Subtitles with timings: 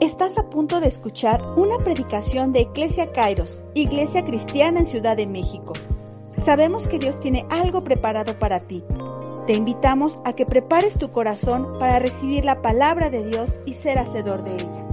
[0.00, 5.26] Estás a punto de escuchar una predicación de Iglesia Kairos, Iglesia Cristiana en Ciudad de
[5.26, 5.72] México.
[6.44, 8.84] Sabemos que Dios tiene algo preparado para ti.
[9.46, 13.98] Te invitamos a que prepares tu corazón para recibir la palabra de Dios y ser
[13.98, 14.83] hacedor de ella.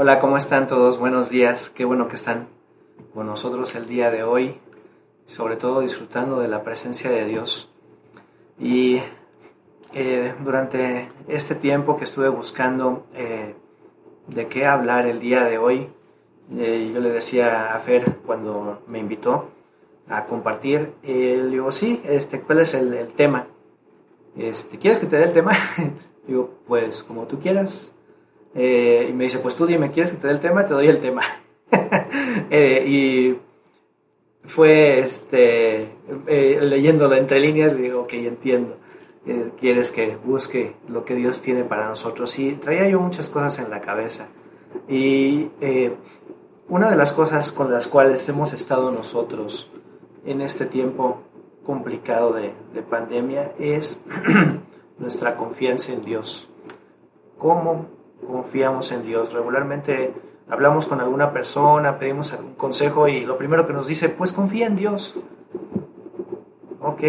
[0.00, 0.96] Hola, ¿cómo están todos?
[0.96, 1.70] Buenos días.
[1.70, 2.46] Qué bueno que están
[3.12, 4.54] con nosotros el día de hoy,
[5.26, 7.68] sobre todo disfrutando de la presencia de Dios.
[8.60, 9.02] Y
[9.92, 13.56] eh, durante este tiempo que estuve buscando eh,
[14.28, 15.88] de qué hablar el día de hoy,
[16.56, 19.48] eh, yo le decía a Fer cuando me invitó
[20.08, 23.48] a compartir, le digo, sí, este, ¿cuál es el, tema?
[24.36, 25.54] Este, ¿Quieres que te dé el tema?
[26.28, 27.92] digo, pues como tú quieras.
[28.58, 30.66] Y me dice, pues tú dime, ¿quieres que te dé el tema?
[30.66, 31.22] Te doy el tema.
[32.50, 33.36] y
[34.44, 35.90] fue este,
[36.26, 38.76] leyéndolo entre líneas, digo, ok, entiendo
[39.58, 42.38] quieres que busque lo que Dios tiene para nosotros.
[42.38, 44.28] Y traía yo muchas cosas en la cabeza.
[44.88, 45.94] Y eh,
[46.68, 49.70] una de las cosas con las cuales hemos estado nosotros
[50.24, 51.22] en este tiempo
[51.64, 54.02] complicado de, de pandemia es
[54.98, 56.48] nuestra confianza en Dios.
[57.36, 57.86] ¿Cómo
[58.28, 59.32] confiamos en Dios?
[59.32, 60.12] Regularmente
[60.48, 64.66] hablamos con alguna persona, pedimos algún consejo y lo primero que nos dice, pues confía
[64.66, 65.18] en Dios.
[66.80, 67.02] Ok,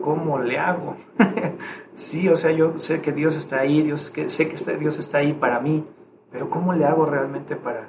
[0.00, 0.96] ¿cómo le hago?
[1.94, 5.18] sí, o sea, yo sé que Dios está ahí, Dios, que, sé que Dios está
[5.18, 5.84] ahí para mí,
[6.32, 7.86] pero ¿cómo le hago realmente para,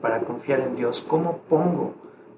[0.00, 1.02] para confiar en Dios?
[1.02, 1.94] ¿Cómo pongo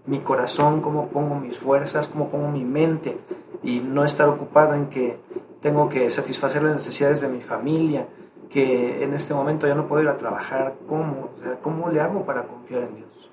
[0.07, 3.19] mi corazón, cómo pongo mis fuerzas, cómo pongo mi mente
[3.63, 5.19] y no estar ocupado en que
[5.61, 8.09] tengo que satisfacer las necesidades de mi familia,
[8.53, 11.31] que en este momento ya no puedo ir a trabajar, ¿cómo?
[11.63, 13.31] ¿Cómo le hago para confiar en Dios?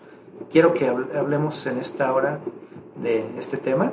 [0.49, 2.39] Quiero que hablemos en esta hora
[2.95, 3.91] de este tema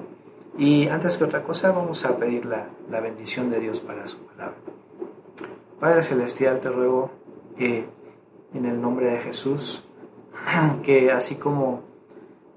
[0.56, 2.68] y antes que otra cosa, vamos a pedir la,
[3.00, 4.56] bendición de Dios para su palabra.
[5.80, 7.10] Padre Celestial, te ruego
[7.58, 7.84] eh,
[8.54, 9.84] en el nombre de Jesús
[10.82, 11.82] que así como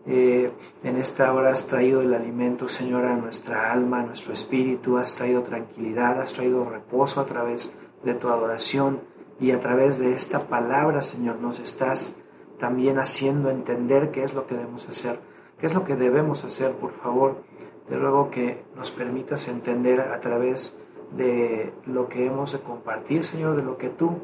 [0.05, 0.51] eh,
[0.83, 5.15] en esta hora has traído el alimento, Señor, a nuestra alma, a nuestro espíritu, has
[5.15, 7.73] traído tranquilidad, has traído reposo a través
[8.03, 9.01] de tu adoración
[9.39, 12.19] y a través de esta palabra, Señor, nos estás
[12.59, 15.19] también haciendo entender qué es lo que debemos hacer,
[15.57, 17.43] qué es lo que debemos hacer, por favor.
[17.87, 20.77] Te ruego que nos permitas entender a través
[21.11, 24.19] de lo que hemos de compartir, Señor, de lo que tú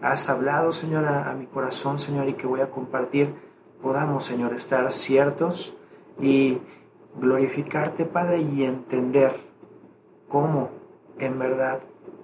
[0.00, 3.34] has hablado, Señor, a, mi corazón, Señor, y que voy a compartir,
[3.82, 5.74] podamos, Señor, estar ciertos
[6.20, 6.58] y
[7.18, 9.34] glorificarte, Padre, y entender
[10.28, 10.70] cómo
[11.18, 11.80] en verdad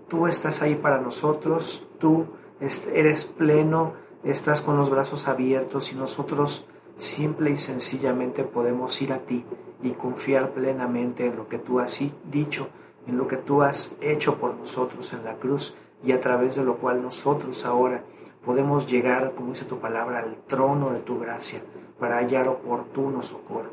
[0.08, 2.26] tú estás ahí para nosotros, tú
[2.60, 6.66] eres pleno, estás con los brazos abiertos y nosotros
[6.96, 9.44] simple y sencillamente podemos ir a ti
[9.82, 12.68] y confiar plenamente en lo que tú has dicho,
[13.06, 16.64] en lo que tú has hecho por nosotros en la cruz y a través de
[16.64, 18.02] lo cual nosotros ahora
[18.44, 21.62] podemos llegar, como dice tu palabra, al trono de tu gracia
[21.98, 23.70] para hallar oportuno socorro.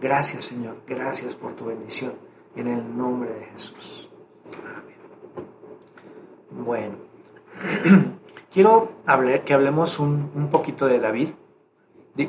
[0.00, 2.12] Gracias Señor, gracias por tu bendición
[2.56, 4.11] en el nombre de Jesús.
[6.64, 6.94] Bueno,
[8.52, 8.90] quiero
[9.44, 11.30] que hablemos un, un poquito de David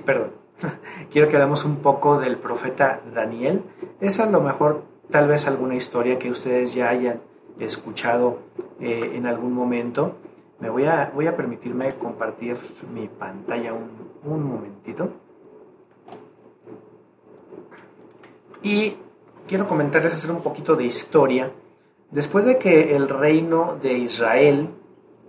[0.05, 0.31] perdón,
[1.11, 3.63] quiero que hablemos un poco del profeta Daniel.
[3.99, 7.21] Es a lo mejor tal vez alguna historia que ustedes ya hayan
[7.59, 8.39] escuchado
[8.79, 10.15] eh, en algún momento.
[10.59, 12.57] Me voy a, voy a permitirme compartir
[12.93, 15.09] mi pantalla un, un momentito.
[18.61, 18.95] Y
[19.45, 21.51] quiero comentarles hacer un poquito de historia.
[22.13, 24.69] Después de que el reino de Israel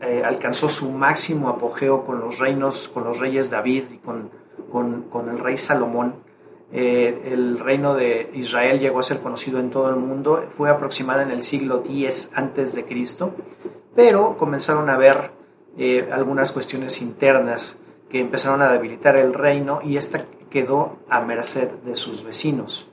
[0.01, 4.31] eh, alcanzó su máximo apogeo con los reinos, con los reyes David y con
[5.11, 6.17] con, el rey Salomón.
[6.73, 11.23] Eh, el reino de Israel llegó a ser conocido en todo el mundo, fue aproximada
[11.23, 13.33] en el siglo X antes de Cristo,
[13.95, 15.31] pero comenzaron a haber
[15.79, 17.79] eh, algunas cuestiones internas
[18.09, 22.91] que empezaron a debilitar el reino y esta quedó a merced de sus vecinos.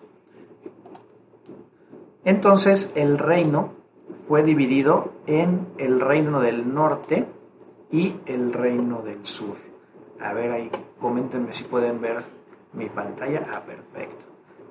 [2.24, 3.74] Entonces el reino
[4.28, 7.26] fue dividido en el reino del norte
[7.92, 9.58] y el reino del sur.
[10.20, 10.72] A ver ahí
[11.02, 12.22] Coméntenme si pueden ver
[12.74, 13.42] mi pantalla.
[13.52, 14.26] Ah, perfecto.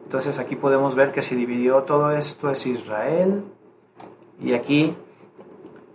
[0.05, 3.43] Entonces aquí podemos ver que se dividió todo esto, es Israel.
[4.41, 4.97] Y aquí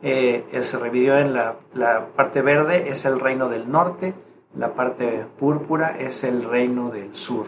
[0.03, 4.13] eh, se dividió en la, la parte verde, es el reino del norte.
[4.57, 7.45] La parte púrpura es el reino del sur.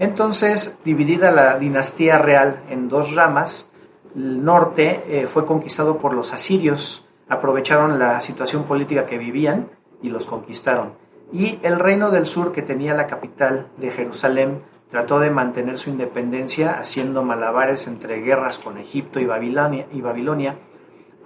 [0.00, 3.67] Entonces, dividida la dinastía real en dos ramas,
[4.14, 9.68] el norte eh, fue conquistado por los asirios aprovecharon la situación política que vivían
[10.02, 10.92] y los conquistaron.
[11.32, 15.90] Y el reino del sur, que tenía la capital de Jerusalén, trató de mantener su
[15.90, 19.86] independencia haciendo malabares entre guerras con Egipto y Babilonia.
[19.92, 20.02] Y.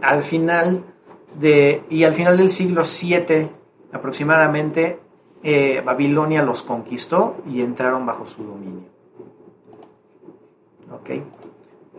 [0.02, 0.82] Al final
[1.38, 3.48] de, y al final del siglo VII
[3.92, 4.98] aproximadamente,
[5.44, 8.90] eh, Babilonia los conquistó y entraron bajo su dominio.
[11.00, 11.24] Okay.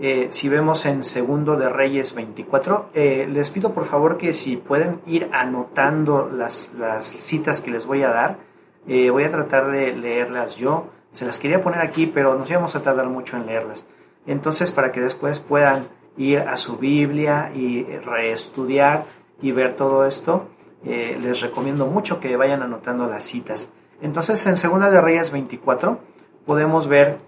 [0.05, 4.57] Eh, si vemos en Segundo de Reyes 24, eh, les pido por favor que si
[4.57, 8.37] pueden ir anotando las, las citas que les voy a dar,
[8.85, 10.87] eh, voy a tratar de leerlas yo.
[11.13, 13.87] Se las quería poner aquí, pero nos íbamos a tardar mucho en leerlas.
[14.27, 19.05] Entonces, para que después puedan ir a su Biblia y reestudiar
[19.41, 20.49] y ver todo esto,
[20.83, 23.69] les recomiendo mucho que vayan anotando las citas.
[24.01, 25.97] Entonces, en Segunda de Reyes 24
[26.45, 27.19] podemos ver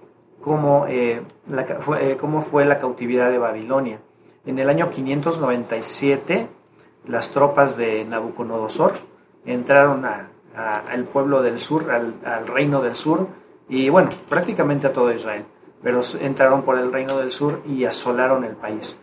[0.46, 1.24] cómo, eh,
[1.80, 4.00] fue, eh, cómo fue la cautividad de Babilonia.
[4.46, 6.48] En el año 597,
[7.08, 8.94] las tropas de Nabucodonosor
[9.44, 13.28] entraron al pueblo del sur, al, reino del sur,
[13.68, 15.46] y bueno, prácticamente a todo Israel,
[15.82, 19.02] pero entraron por el reino del sur y asolaron el país.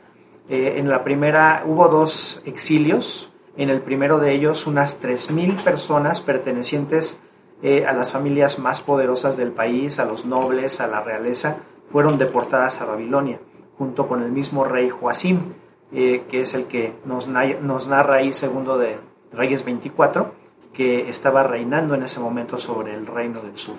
[0.49, 6.21] Eh, en la primera hubo dos exilios, en el primero de ellos unas 3.000 personas
[6.21, 7.19] pertenecientes
[7.63, 12.19] eh, a las familias más poderosas del país, a los nobles, a la realeza, fueron
[12.19, 13.39] deportadas a Babilonia,
[13.79, 15.53] junto con el mismo rey Joacim,
[15.93, 18.99] eh, que es el que nos, narra ahí segundo de
[19.33, 20.33] Reyes 24,
[20.73, 23.77] que estaba reinando en ese momento sobre el reino del sur.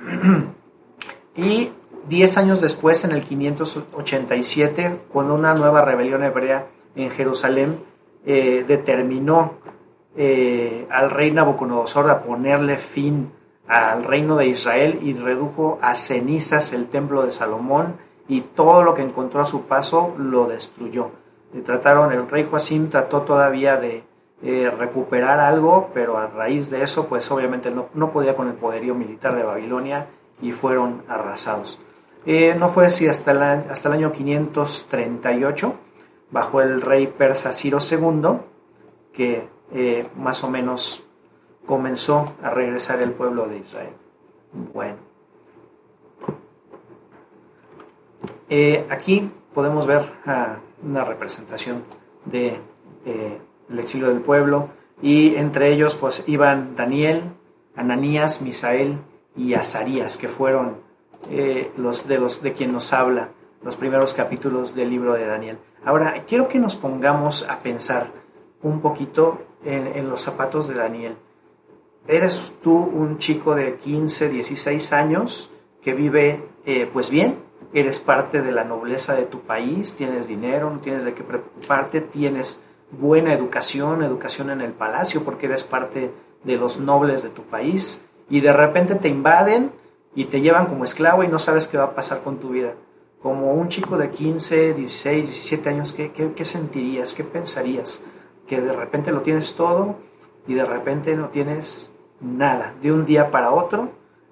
[1.36, 1.70] y
[2.08, 7.80] diez años después, en el 587, cuando una nueva rebelión hebrea en Jerusalén
[8.24, 9.54] eh, determinó
[10.16, 13.32] eh, al rey Nabucodonosor a ponerle fin
[13.66, 17.96] al reino de Israel y redujo a cenizas el templo de Salomón
[18.28, 21.10] y todo lo que encontró a su paso lo destruyó.
[21.64, 24.04] trataron, el rey Joacim trató todavía de
[24.42, 28.94] eh, recuperar algo, pero a raíz de eso, pues obviamente no, podía con el poderío
[28.94, 30.08] militar de Babilonia
[30.40, 31.80] y fueron arrasados.
[32.26, 35.74] Eh, no fue así hasta el, hasta el año 538,
[36.30, 38.38] bajo el rey persa Ciro II,
[39.12, 41.04] que eh, más o menos
[41.66, 43.92] comenzó a regresar el pueblo de Israel.
[44.52, 44.96] Bueno.
[48.48, 50.12] Eh, aquí podemos ver
[50.82, 51.84] una representación
[52.24, 52.58] del
[53.04, 53.38] de,
[53.70, 54.68] el exilio del pueblo
[55.00, 57.22] y entre ellos pues iban Daniel,
[57.74, 58.98] Ananías, Misael
[59.36, 60.76] y Azarías, que fueron
[61.30, 63.30] eh, los de los de quien nos habla
[63.62, 65.58] los primeros capítulos del libro de Daniel.
[65.84, 68.08] Ahora, quiero que nos pongamos a pensar
[68.62, 71.16] un poquito en, los zapatos de Daniel.
[72.06, 75.50] ¿Eres tú un chico de 15, 16 años
[75.82, 77.38] que vive eh, pues bien?
[77.72, 79.96] ¿Eres parte de la nobleza de tu país?
[79.96, 80.70] ¿Tienes dinero?
[80.70, 82.00] ¿No tienes de qué preocuparte?
[82.00, 82.60] ¿Tienes
[82.90, 84.02] buena educación?
[84.02, 85.24] ¿Educación en el palacio?
[85.24, 86.10] Porque eres parte
[86.44, 88.04] de los nobles de tu país.
[88.28, 89.72] Y de repente te invaden
[90.14, 92.74] y te llevan como esclavo y no sabes qué va a pasar con tu vida.
[93.22, 97.14] Como un chico de 15, 16, 17 años, ¿qué, qué, qué sentirías?
[97.14, 98.04] ¿Qué pensarías?
[98.46, 99.96] Que de repente lo tienes todo
[100.46, 102.74] y de repente no tienes nada.
[102.82, 103.90] De un día para otro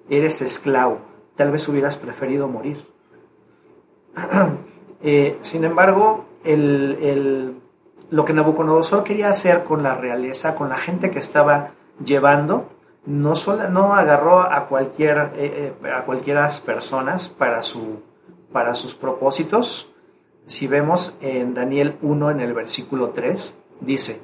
[0.09, 0.99] eres esclavo.
[1.35, 2.85] Tal vez hubieras preferido morir.
[5.03, 11.17] Eh, sin embargo, lo que Nabucodonosor quería hacer con la realeza, con la gente que
[11.17, 11.71] estaba
[12.05, 12.69] llevando,
[13.05, 18.03] no, solo, no agarró a, cualquier, eh, eh, a cualquiera personas para, su,
[18.51, 19.91] para sus propósitos.
[20.45, 24.21] Si vemos en Daniel 1 en el versículo 3, Dice,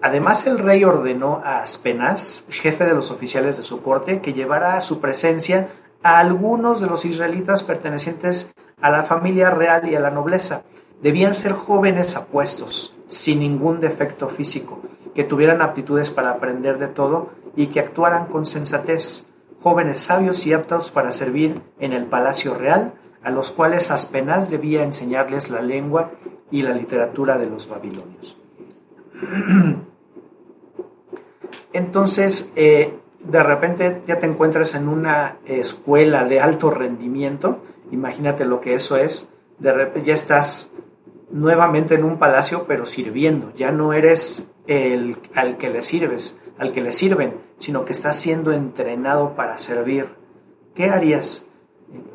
[0.00, 4.76] además el rey ordenó a Aspenaz, jefe de los oficiales de su corte, que llevara
[4.76, 5.68] a su presencia
[6.02, 10.64] a algunos de los israelitas pertenecientes a la familia real y a la nobleza.
[11.00, 14.80] Debían ser jóvenes apuestos, sin ningún defecto físico,
[15.14, 19.26] que tuvieran aptitudes para aprender de todo y que actuaran con sensatez,
[19.62, 24.82] jóvenes sabios y aptos para servir en el palacio real, a los cuales Aspenaz debía
[24.82, 26.10] enseñarles la lengua
[26.50, 28.41] y la literatura de los babilonios.
[31.72, 38.60] Entonces, eh, de repente ya te encuentras en una escuela de alto rendimiento, imagínate lo
[38.60, 40.72] que eso es, de repente ya estás
[41.30, 46.72] nuevamente en un palacio pero sirviendo, ya no eres el al que le sirves, al
[46.72, 50.08] que le sirven, sino que estás siendo entrenado para servir.
[50.74, 51.46] ¿Qué harías?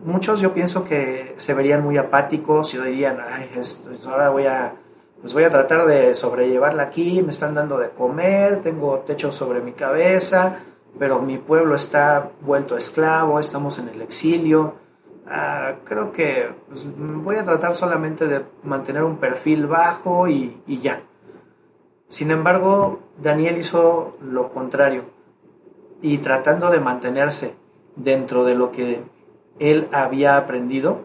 [0.03, 4.73] Muchos yo pienso que se verían muy apáticos y dirían, ay, esto, ahora voy a
[5.21, 9.61] pues voy a tratar de sobrellevarla aquí, me están dando de comer, tengo techo sobre
[9.61, 10.59] mi cabeza,
[10.99, 14.75] pero mi pueblo está vuelto esclavo, estamos en el exilio.
[15.29, 21.01] Ah, creo que pues, voy a tratar solamente de mantener un perfil bajo y, ya.
[22.07, 25.01] Sin embargo, Daniel hizo lo contrario
[26.01, 27.55] y tratando de mantenerse
[27.95, 29.01] dentro de lo que
[29.59, 31.01] él había aprendido,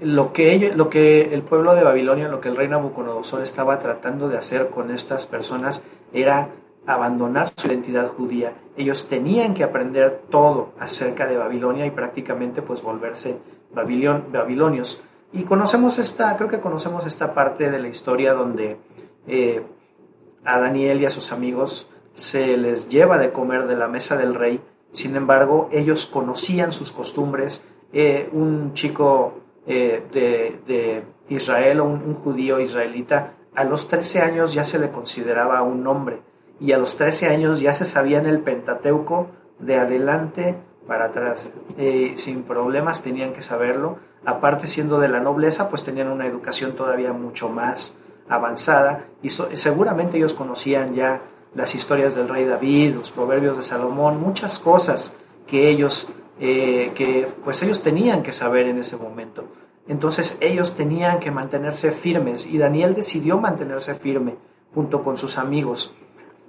[0.00, 4.28] lo que, lo que el pueblo de Babilonia, lo que el rey Nabucodonosor estaba tratando
[4.28, 6.48] de hacer con estas personas era
[6.86, 8.54] abandonar su identidad judía.
[8.76, 13.36] Ellos tenían que aprender todo acerca de Babilonia y prácticamente pues volverse
[13.72, 15.02] babilonios.
[15.32, 18.78] Y conocemos esta, creo que conocemos esta parte de la historia donde
[19.28, 19.62] eh,
[20.44, 24.34] a Daniel y a sus amigos se les lleva de comer de la mesa del
[24.34, 24.60] rey.
[24.92, 27.64] Sin embargo, ellos conocían sus costumbres.
[27.92, 29.39] Eh, un chico
[29.70, 35.62] eh, de, Israel o un, judío israelita, a los 13 años ya se le consideraba
[35.62, 36.22] un hombre
[36.58, 39.28] y a los 13 años ya se sabía el Pentateuco
[39.60, 40.56] de adelante
[40.88, 41.50] para atrás.
[42.16, 43.98] sin problemas tenían que saberlo.
[44.24, 47.96] Aparte siendo de la nobleza, pues tenían una educación todavía mucho más
[48.28, 51.20] avanzada y seguramente ellos conocían ya
[51.54, 56.08] las historias del rey David, los proverbios de Salomón, muchas cosas que ellos,
[56.38, 59.44] eh, que pues ellos tenían que saber en ese momento.
[59.90, 64.36] Entonces ellos tenían que mantenerse firmes y Daniel decidió mantenerse firme
[64.72, 65.96] junto con sus amigos.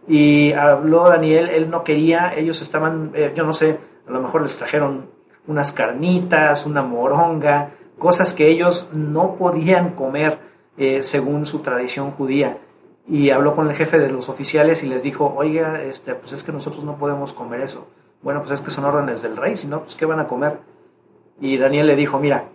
[0.08, 4.44] Y habló Daniel, él no quería, ellos estaban, eh, yo no sé, a lo mejor
[4.44, 5.10] les trajeron
[5.48, 10.38] unas carnitas, una moronga, cosas que ellos no podían comer
[10.78, 12.60] eh, según su tradición judía
[13.08, 16.44] y habló con el jefe de los oficiales y les dijo, oiga, este, pues es
[16.44, 17.88] que nosotros no podemos comer eso.
[18.22, 20.60] Bueno, pues es que son órdenes del rey, si no, pues ¿qué van a comer?
[21.40, 22.50] Y Daniel le dijo, mira,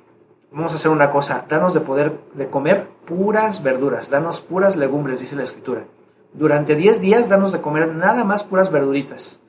[0.56, 5.20] vamos a hacer una cosa, danos de poder de comer puras verduras, danos puras legumbres,
[5.20, 5.84] dice la escritura.
[6.32, 9.42] Durante 10 días danos de comer nada más puras verduritas.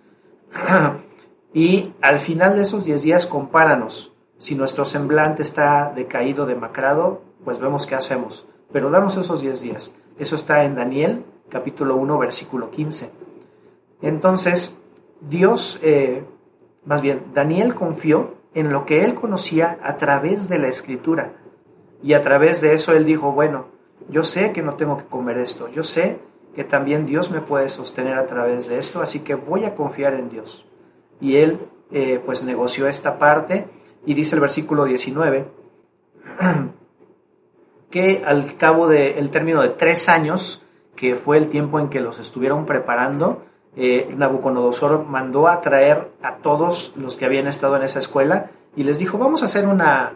[1.53, 4.13] y al final de esos 10 días compáranos.
[4.37, 8.45] Si nuestro semblante está decaído, demacrado, pues vemos qué hacemos.
[8.73, 9.95] Pero danos esos 10 días.
[10.19, 13.11] Eso está en Daniel capítulo 1 versículo 15.
[14.01, 14.77] Entonces,
[15.21, 16.25] Dios, eh,
[16.85, 21.33] más bien, Daniel confió en lo que él conocía a través de la escritura.
[22.01, 23.67] Y a través de eso él dijo, bueno,
[24.09, 26.19] yo sé que no tengo que comer esto, yo sé
[26.55, 30.15] que también Dios me puede sostener a través de esto, así que voy a confiar
[30.15, 30.65] en Dios.
[31.21, 31.59] Y él
[31.91, 33.67] eh, pues negoció esta parte
[34.05, 35.45] y dice el versículo 19,
[37.91, 40.63] que al cabo del término de tres años,
[40.95, 43.45] que fue el tiempo en que los estuvieron preparando,
[43.79, 48.83] eh, Nabucodonosor mandó a traer a todos los que habían estado en esa escuela y
[48.83, 50.13] les dijo, vamos a hacer una,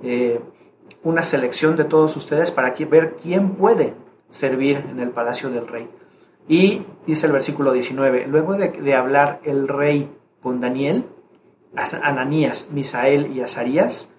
[0.00, 0.40] eh,
[1.02, 3.94] una selección de todos ustedes para ver quién puede
[4.28, 5.88] servir en el palacio del rey.
[6.46, 10.08] Y dice el versículo 19, luego de, hablar el rey
[10.40, 11.04] con Daniel,
[11.74, 14.12] Ananías, Misael y Azarías,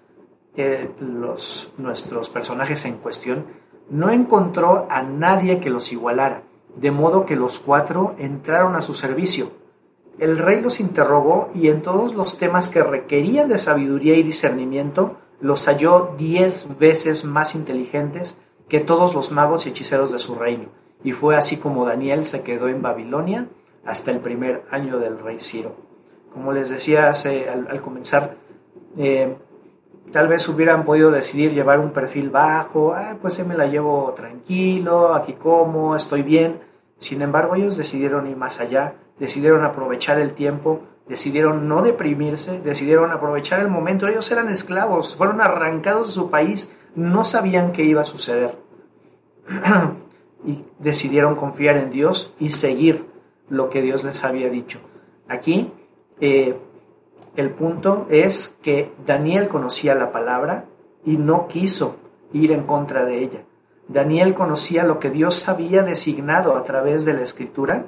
[1.00, 3.46] los, nuestros personajes en cuestión,
[3.90, 6.44] no encontró a nadie que los igualara,
[6.76, 9.52] de modo que los cuatro entraron a su servicio.
[10.20, 15.18] El rey los interrogó y en todos los temas que requerían de sabiduría y discernimiento,
[15.40, 18.38] los halló diez veces más inteligentes
[18.70, 20.70] que todos los magos y hechiceros de su reino.
[21.04, 23.48] Y fue así como Daniel se quedó en Babilonia
[23.86, 25.76] hasta el primer año del rey Ciro.
[26.32, 28.36] Como les decía hace, al, comenzar,
[28.98, 29.36] eh,
[30.12, 34.14] Tal vez hubieran podido decidir llevar un perfil bajo, ah, pues se me la llevo
[34.16, 36.60] tranquilo, aquí como, estoy bien.
[37.00, 43.12] Sin embargo, ellos decidieron ir más allá, decidieron aprovechar el tiempo, decidieron no deprimirse, decidieron
[43.12, 44.08] aprovechar el momento.
[44.08, 48.58] Ellos eran esclavos, fueron arrancados de su país, no sabían qué iba a suceder.
[50.46, 53.06] y decidieron confiar en Dios y seguir
[53.50, 54.80] lo que Dios les había dicho.
[55.28, 55.72] Aquí
[56.20, 56.58] eh,
[57.36, 60.66] el punto es que Daniel conocía la palabra
[61.06, 61.96] y no quiso
[62.34, 63.40] ir en contra de ella.
[63.88, 67.86] Daniel conocía lo que Dios había designado a través de la escritura.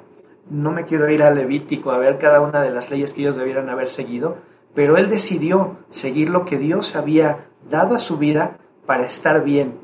[0.50, 3.36] No me quiero ir a Levítico a ver cada una de las leyes que ellos
[3.36, 4.36] debieran haber seguido,
[4.74, 9.74] pero él decidió seguir lo que Dios había dado a su vida para estar bien.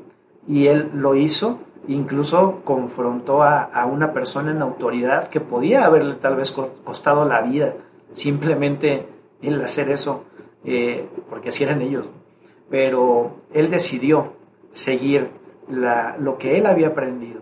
[0.47, 6.15] Y él lo hizo, incluso confrontó a, a una persona en autoridad que podía haberle
[6.15, 7.73] tal vez costado la vida,
[8.11, 9.07] simplemente
[9.41, 10.25] el hacer eso,
[10.63, 12.07] eh, porque así eran ellos.
[12.69, 14.33] Pero él decidió
[14.71, 15.29] seguir
[15.67, 17.41] lo que él había aprendido.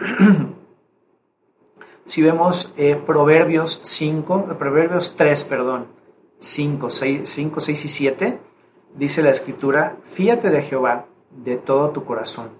[2.06, 5.86] si vemos eh, Proverbios 5, Proverbios 3, perdón,
[6.40, 8.38] 5 6, 5, 6 y 7,
[8.96, 12.50] dice la escritura, fíate de Jehová de todo tu corazón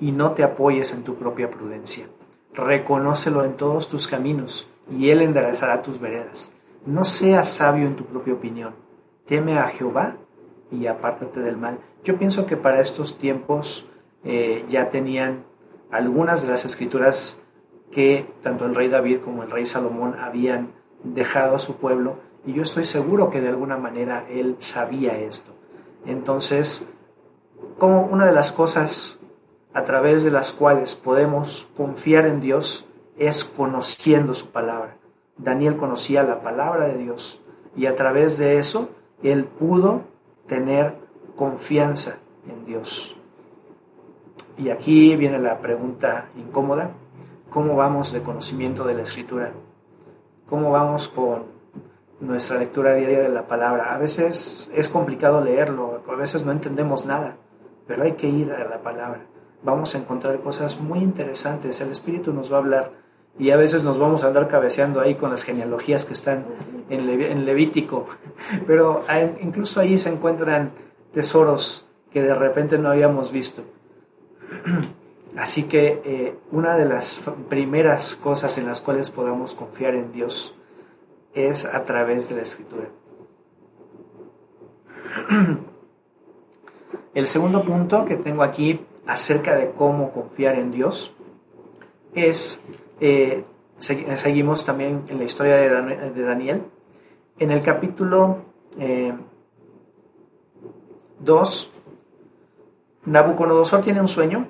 [0.00, 2.06] y no te apoyes en tu propia prudencia.
[2.52, 6.52] Reconócelo en todos tus caminos y él enderezará tus veredas.
[6.86, 8.74] No seas sabio en tu propia opinión.
[9.26, 10.16] Teme a Jehová
[10.70, 11.78] y apártate del mal.
[12.04, 13.88] Yo pienso que para estos tiempos
[14.22, 15.44] eh, ya tenían
[15.90, 17.40] algunas de las escrituras
[17.90, 20.72] que tanto el rey David como el rey Salomón habían
[21.04, 25.52] dejado a su pueblo y yo estoy seguro que de alguna manera él sabía esto.
[26.04, 26.90] Entonces,
[27.78, 29.18] como una de las cosas
[29.72, 32.86] a través de las cuales podemos confiar en Dios
[33.16, 34.96] es conociendo su palabra.
[35.36, 37.42] Daniel conocía la palabra de Dios
[37.76, 38.90] y a través de eso
[39.22, 40.02] él pudo
[40.46, 40.96] tener
[41.36, 43.16] confianza en Dios.
[44.56, 46.90] Y aquí viene la pregunta incómoda.
[47.50, 49.52] ¿Cómo vamos de conocimiento de la escritura?
[50.48, 51.44] ¿Cómo vamos con
[52.20, 53.94] nuestra lectura diaria de la palabra?
[53.94, 57.36] A veces es complicado leerlo, a veces no entendemos nada,
[57.86, 59.26] pero hay que ir a la palabra.
[59.62, 63.03] Vamos a encontrar cosas muy interesantes, el Espíritu nos va a hablar
[63.38, 66.44] y a veces nos vamos a andar cabeceando ahí con las genealogías que están
[66.88, 68.06] en, Levítico,
[68.66, 69.04] pero
[69.40, 70.72] incluso ahí se encuentran
[71.12, 73.64] tesoros que de repente no habíamos visto.
[75.36, 80.54] Así que eh, una de las primeras cosas en las cuales podamos confiar en Dios
[81.34, 82.86] es a través de la escritura.
[87.14, 91.14] El segundo punto que tengo aquí acerca de cómo confiar en Dios
[92.14, 92.64] es,
[93.00, 93.44] eh,
[93.78, 96.62] seguimos también en la historia de, Daniel,
[97.38, 98.38] en el capítulo
[101.18, 101.70] 2, eh,
[103.06, 104.48] Nabucodonosor tiene un sueño,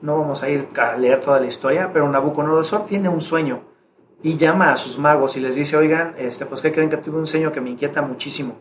[0.00, 3.62] no vamos a ir a leer toda la historia, pero Nabucodonosor tiene un sueño
[4.24, 7.18] y llama a sus magos y les dice, oigan, este, pues que creen que tuve
[7.18, 8.56] un sueño que me inquieta muchísimo.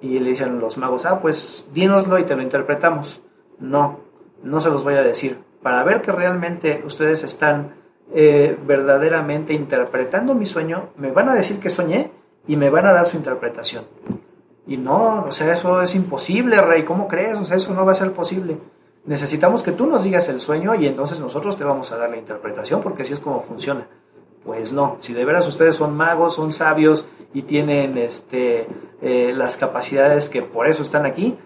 [0.00, 3.20] Y le dicen los magos, ah, pues dínoslo y te lo interpretamos.
[3.58, 3.98] No,
[4.44, 5.38] no se los voy a decir.
[5.62, 7.70] Para ver que realmente ustedes están
[8.14, 12.10] eh, verdaderamente interpretando mi sueño, me van a decir que soñé
[12.46, 13.84] y me van a dar su interpretación.
[14.66, 17.36] Y no, o sea, eso es imposible, rey, ¿cómo crees?
[17.36, 18.58] O sea, eso no va a ser posible.
[19.04, 22.16] Necesitamos que tú nos digas el sueño y entonces nosotros te vamos a dar la
[22.16, 23.88] interpretación porque así es como funciona.
[24.44, 28.66] Pues no, si de veras ustedes son magos, son sabios y tienen este,
[29.00, 31.36] eh, las capacidades que por eso están aquí,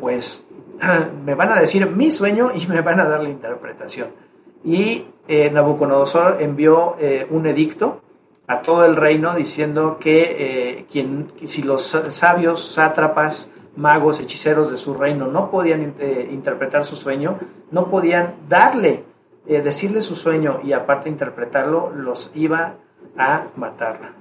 [0.00, 0.44] pues
[1.24, 4.08] me van a decir mi sueño y me van a dar la interpretación.
[4.64, 8.00] Y eh, Nabucodonosor envió eh, un edicto
[8.46, 10.22] a todo el reino diciendo que
[10.78, 15.94] eh, quien, si los sabios, sátrapas, magos, hechiceros de su reino no podían
[16.30, 17.38] interpretar su sueño,
[17.70, 19.04] no podían darle,
[19.46, 22.76] eh, decirle su sueño y aparte interpretarlo, los iba
[23.18, 24.14] a matar,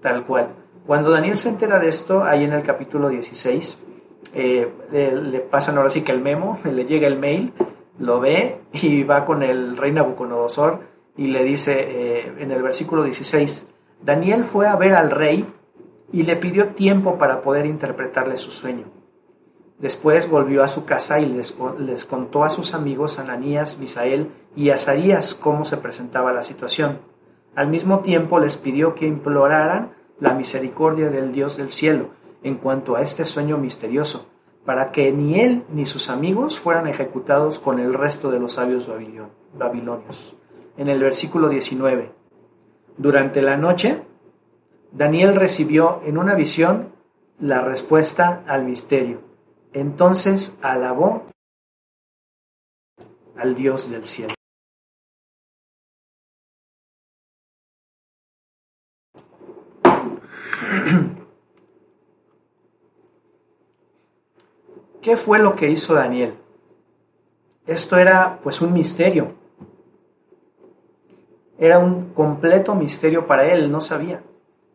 [0.00, 0.48] tal cual.
[0.86, 3.84] Cuando Daniel se entera de esto, ahí en el capítulo 16,
[4.32, 7.52] le, le, pasan ahora sí que el memo, le llega el mail,
[7.98, 10.80] lo ve y va con el rey Nabucodonosor
[11.16, 13.70] y le dice eh, en el versículo 16,
[14.02, 15.46] Daniel fue a ver al rey
[16.12, 18.84] y le pidió tiempo para poder interpretarle su sueño.
[19.78, 24.70] Después volvió a su casa y les, les contó a sus amigos Ananías, Misael y
[24.70, 27.00] Azarías cómo se presentaba la situación.
[27.54, 32.08] Al mismo tiempo les pidió que imploraran la misericordia del Dios del cielo
[32.42, 34.28] en cuanto a este sueño misterioso,
[34.66, 38.90] para que ni él ni sus amigos fueran ejecutados con el resto de los sabios
[39.56, 40.36] babilonios
[40.76, 42.12] en el versículo 19.
[42.98, 44.02] Durante la noche,
[44.92, 46.92] Daniel recibió en una visión
[47.38, 49.20] la respuesta al misterio.
[49.72, 51.24] Entonces alabó
[53.36, 54.34] al Dios del cielo.
[65.06, 66.34] ¿Qué fue lo que hizo Daniel?
[67.64, 69.34] Esto era pues un misterio
[71.58, 74.24] era un completo misterio para él, no sabía.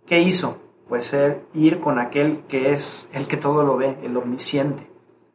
[0.06, 0.58] ¿Qué hizo?
[0.88, 1.14] Pues
[1.54, 4.90] ir con aquel que es el que todo lo ve, el omnisciente.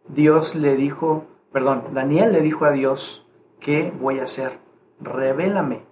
[0.08, 3.28] Dios le dijo, perdón, Daniel le dijo a Dios,
[3.60, 4.60] ¿qué voy a hacer?
[4.98, 5.82] Revélame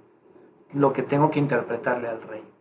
[0.72, 2.53] lo que tengo que interpretarle al rey.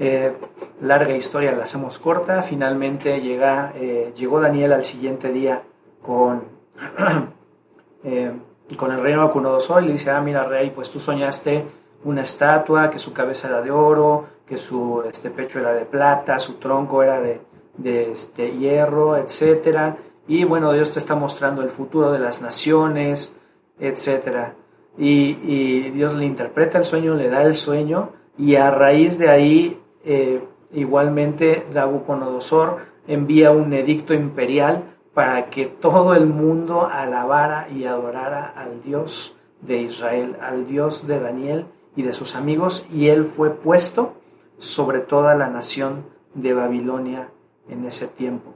[0.00, 0.32] Eh,
[0.80, 2.42] larga historia, la hacemos corta.
[2.42, 5.62] Finalmente llega, eh, llegó Daniel al siguiente día
[6.00, 6.44] con,
[8.04, 8.32] eh,
[8.76, 11.64] con el rey Nabucodonosor y le dice, ah, mira rey, pues tú soñaste
[12.04, 16.38] una estatua, que su cabeza era de oro, que su este, pecho era de plata,
[16.38, 19.94] su tronco era de, este, hierro, etc.
[20.26, 23.36] Y bueno, Dios te está mostrando el futuro de las naciones,
[23.80, 24.52] etc.
[24.96, 29.80] Y, Dios le interpreta el sueño, le da el sueño, y a raíz de ahí,
[30.04, 34.84] eh, igualmente, Nabucodonosor envía un edicto imperial
[35.14, 41.18] para que todo el mundo alabara y adorara al Dios de Israel, al Dios de
[41.18, 44.14] Daniel y de sus amigos, y él fue puesto
[44.58, 47.30] sobre toda la nación de Babilonia
[47.68, 48.54] en ese tiempo.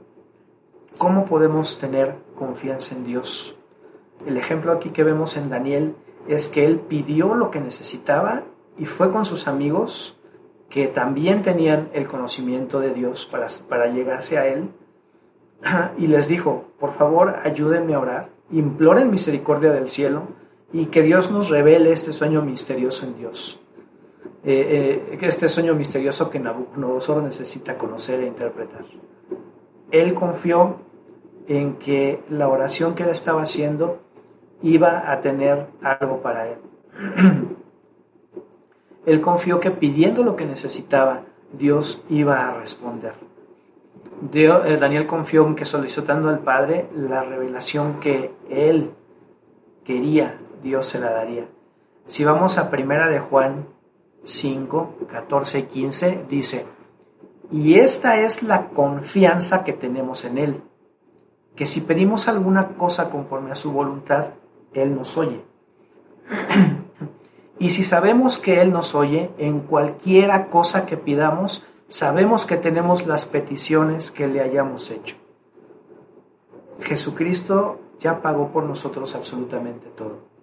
[0.97, 3.57] ¿Cómo podemos tener confianza en Dios?
[4.25, 5.95] El ejemplo aquí que vemos en Daniel
[6.27, 8.43] es que él pidió lo que necesitaba
[8.77, 10.17] y fue con sus amigos
[10.73, 14.71] que también tenían el conocimiento de Dios para, para llegarse a él
[15.99, 20.23] y les dijo, por favor ayúdenme a orar, imploren misericordia del cielo
[20.71, 23.61] y que Dios nos revele este sueño misterioso en Dios.
[24.43, 28.83] Eh, eh, este sueño misterioso que Nabucodonosor necesita conocer e interpretar.
[29.91, 30.77] Él confió
[31.47, 33.99] en que la oración que él estaba haciendo
[34.63, 36.57] iba a tener algo para él.
[39.05, 43.13] él confió que pidiendo lo que necesitaba, Dios iba a responder.
[44.33, 48.91] Eh, Daniel confió en que solicitando al Padre la revelación que él
[49.83, 51.45] quería, Dios se la daría.
[52.07, 53.67] Si vamos a Primera de Juan
[54.23, 56.65] 5, 14 y 15, dice,
[57.51, 60.61] y esta es la confianza que tenemos en Él,
[61.55, 64.31] que si pedimos alguna cosa conforme a su voluntad,
[64.73, 65.43] Él nos oye.
[67.59, 73.05] y si sabemos que Él nos oye, en cualquiera cosa que pidamos, sabemos que tenemos
[73.05, 75.15] las peticiones que le hayamos hecho.
[76.81, 80.33] Jesucristo ya pagó por nosotros absolutamente todo.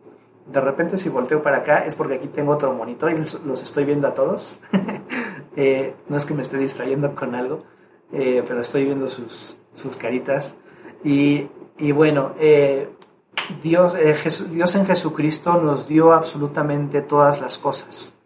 [0.46, 3.84] De repente si volteo para acá es porque aquí tengo otro monitor y los, estoy
[3.84, 4.60] viendo a todos.
[5.56, 7.64] Eh, no es que me esté distrayendo con algo,
[8.12, 10.56] eh, pero estoy viendo sus, sus caritas.
[11.02, 12.88] Y, y bueno, eh,
[13.62, 13.94] Dios,
[14.50, 18.18] Dios en Jesucristo nos dio absolutamente todas las cosas.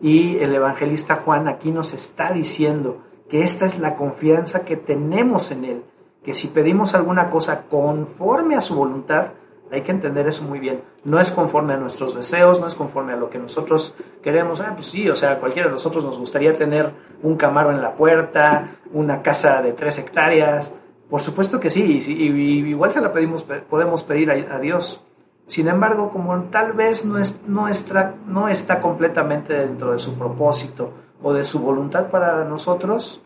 [0.00, 5.50] Y el evangelista Juan aquí nos está diciendo que esta es la confianza que tenemos
[5.50, 5.84] en Él,
[6.22, 9.32] que si pedimos alguna cosa conforme a su voluntad,
[9.70, 10.82] hay que entender eso muy bien.
[11.04, 14.60] No es conforme a nuestros deseos, no es conforme a lo que nosotros queremos.
[14.60, 17.94] Ah, pues sí, o sea, cualquiera de nosotros nos gustaría tener un camaro en la
[17.94, 20.72] puerta, una casa de tres hectáreas.
[21.08, 25.04] Por supuesto que sí, y, igual se la pedimos, podemos pedir a Dios.
[25.46, 27.40] Sin embargo, como tal vez no, es,
[27.70, 33.22] está, no está completamente dentro de su propósito o de su voluntad para nosotros,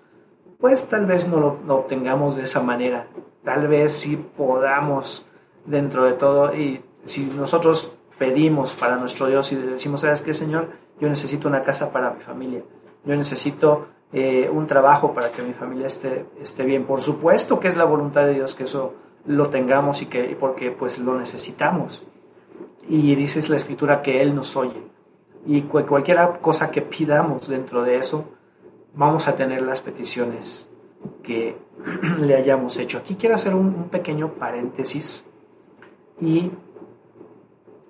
[0.59, 3.07] pues tal vez no lo, obtengamos de esa manera.
[3.45, 5.27] Tal vez sí podamos
[5.65, 10.35] dentro de todo y si nosotros pedimos para nuestro Dios y le decimos, ¿sabes qué,
[10.35, 10.71] Señor?
[11.01, 12.63] Yo necesito una casa para mi familia.
[13.05, 16.85] Yo necesito eh, un trabajo para que mi familia esté, esté bien.
[16.85, 18.95] Por supuesto que es la voluntad de Dios que eso
[19.27, 22.05] lo tengamos y que porque pues lo necesitamos.
[22.89, 24.83] Y dice la escritura que Él nos oye.
[25.47, 28.25] Y cualquier cosa que pidamos dentro de eso,
[28.95, 30.69] vamos a tener las peticiones
[31.23, 31.57] que
[32.19, 32.99] le hayamos hecho.
[32.99, 35.29] Aquí quiero hacer un, pequeño paréntesis.
[36.21, 36.51] Y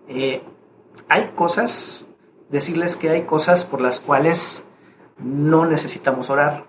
[0.08, 0.42] eh,
[1.08, 2.06] hay cosas,
[2.50, 4.67] decirles que hay cosas por las cuales
[5.18, 6.64] no necesitamos orar.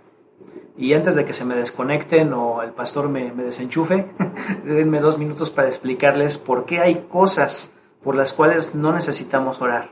[0.77, 4.07] Y antes de que se me desconecten o el pastor me, desenchufe,
[4.63, 9.89] denme dos minutos para explicarles por qué hay cosas por las cuales no necesitamos orar.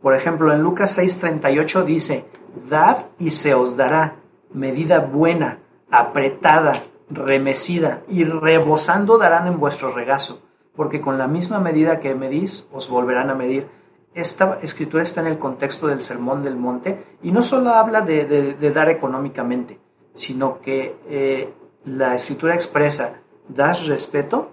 [0.00, 2.24] Por ejemplo, en Lucas 6:38 dice,
[2.68, 4.16] Dad y se os dará
[4.52, 5.58] medida buena,
[5.90, 6.72] apretada,
[7.10, 10.40] remecida y rebosando darán en vuestro regazo,
[10.74, 13.68] porque con la misma medida que medís os volverán a medir.
[14.14, 18.70] Esta escritura está en el contexto del Sermón del Monte y no solo habla de,
[18.74, 19.78] dar económicamente,
[20.12, 21.52] sino que eh,
[21.84, 23.14] la escritura expresa,
[23.48, 24.50] das respeto,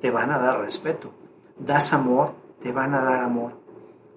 [0.00, 1.10] te van a dar respeto,
[1.58, 3.52] das amor, te van a dar amor.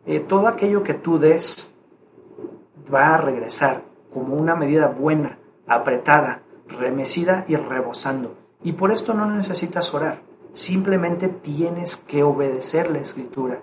[0.06, 1.74] Eh, todo aquello que tú des
[2.94, 5.38] va a regresar como una medida buena,
[5.68, 8.36] apretada, remecida y rebosando.
[8.64, 10.22] Y por esto no necesitas orar,
[10.54, 13.60] simplemente tienes que obedecer la escritura.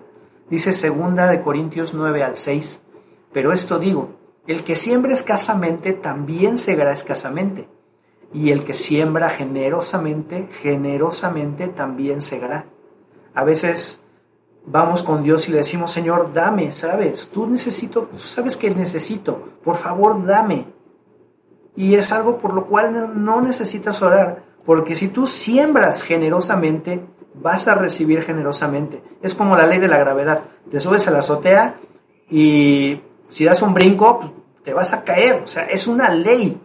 [0.49, 2.83] Dice segunda de Corintios 9 al 6,
[3.33, 4.09] pero esto digo,
[4.45, 7.67] el que siembra escasamente también segará escasamente,
[8.31, 12.65] y el que siembra generosamente, generosamente también segará.
[13.33, 14.03] A veces
[14.67, 17.29] vamos con Dios y le decimos, Señor, dame, ¿sabes?
[17.29, 20.67] Tú necesito, tú sabes que necesito, por favor, dame.
[21.75, 27.03] Y es algo por lo cual no necesitas orar, porque si tú siembras generosamente,
[27.41, 29.01] vas a recibir generosamente.
[29.21, 30.43] Es como la ley de la gravedad.
[30.69, 31.75] Te subes a la azotea
[32.29, 34.31] y si das un brinco, pues,
[34.63, 35.41] te vas a caer.
[35.43, 36.59] O sea, es una ley.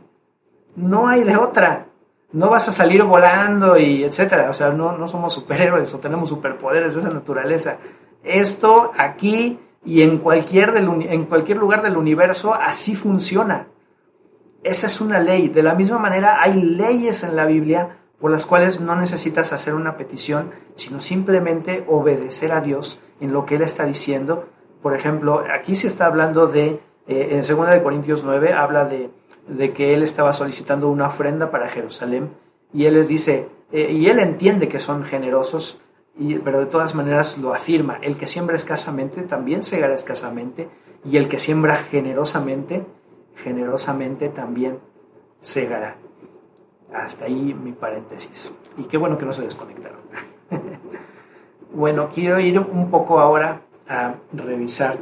[0.77, 1.87] No hay de otra.
[2.33, 4.49] No vas a salir volando y etcétera.
[4.51, 7.79] O sea, no, no somos superhéroes o tenemos superpoderes de esa naturaleza.
[8.23, 13.67] Esto aquí y en cualquier, del, en cualquier lugar del universo así funciona.
[14.63, 15.49] Esa es una ley.
[15.49, 19.75] De la misma manera hay leyes en la Biblia por las cuales no necesitas hacer
[19.75, 24.47] una petición, sino simplemente obedecer a Dios en lo que Él está diciendo
[24.83, 29.11] por ejemplo, aquí se está hablando de, eh, en 2 de Corintios 9, habla de,
[29.73, 32.31] que él estaba solicitando una ofrenda para Jerusalén
[32.73, 35.81] y él les dice, eh, y él entiende que son generosos,
[36.17, 40.69] y, pero de todas maneras lo afirma, el que siembra escasamente también segará escasamente,
[41.05, 42.85] y el que siembra generosamente,
[43.43, 44.79] generosamente también
[45.41, 45.97] segará.
[46.93, 48.53] Hasta ahí mi paréntesis.
[48.77, 50.01] Y qué bueno que no se desconectaron.
[51.73, 54.99] bueno, quiero ir un poco ahora a revisar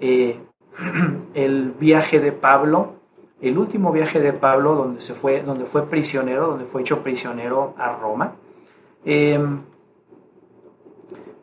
[0.00, 0.40] eh,
[1.34, 2.94] el viaje de Pablo,
[3.40, 7.74] el último viaje de Pablo donde, se fue, donde fue prisionero, donde fue hecho prisionero
[7.78, 8.34] a Roma.
[9.04, 9.60] Em,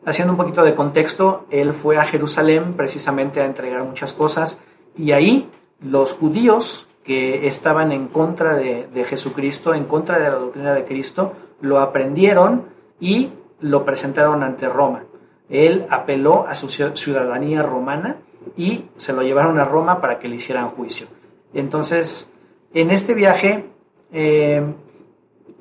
[0.04, 4.62] haciendo un poquito de contexto, él fue a Jerusalén precisamente a entregar muchas cosas
[4.96, 10.74] y ahí los judíos que estaban en contra de, Jesucristo, en contra de la doctrina
[10.74, 12.64] de Cristo, lo aprendieron
[12.98, 15.04] y lo presentaron ante Roma.
[15.48, 18.16] Él apeló a su ciudadanía romana
[18.56, 21.06] y se lo llevaron a Roma para que le hicieran juicio.
[21.54, 22.28] Entonces,
[22.74, 23.66] en este viaje,
[24.12, 24.64] eh,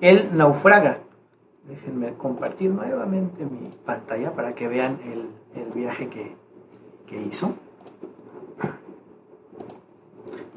[0.01, 0.97] él naufraga.
[1.67, 5.29] Déjenme compartir nuevamente mi pantalla para que vean el,
[5.73, 6.36] viaje que,
[7.05, 7.53] que hizo.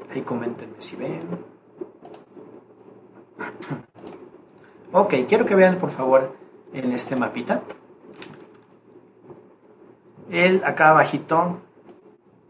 [0.09, 1.21] Ahí coméntenme si ven.
[4.91, 6.35] Ok, quiero que vean por favor
[6.73, 7.61] en este mapita.
[10.31, 11.57] Él acá abajito,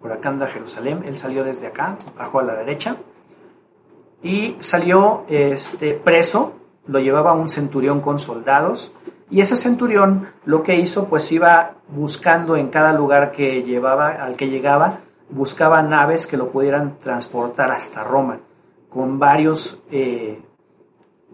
[0.01, 2.97] por acá anda Jerusalén, él salió desde acá, bajo a la derecha,
[4.21, 6.53] y salió este, preso,
[6.87, 8.93] lo llevaba un centurión con soldados,
[9.29, 14.35] y ese centurión lo que hizo, pues iba buscando en cada lugar que llevaba, al
[14.35, 18.39] que llegaba, buscaba naves que lo pudieran transportar hasta Roma,
[18.89, 20.41] con varios, eh,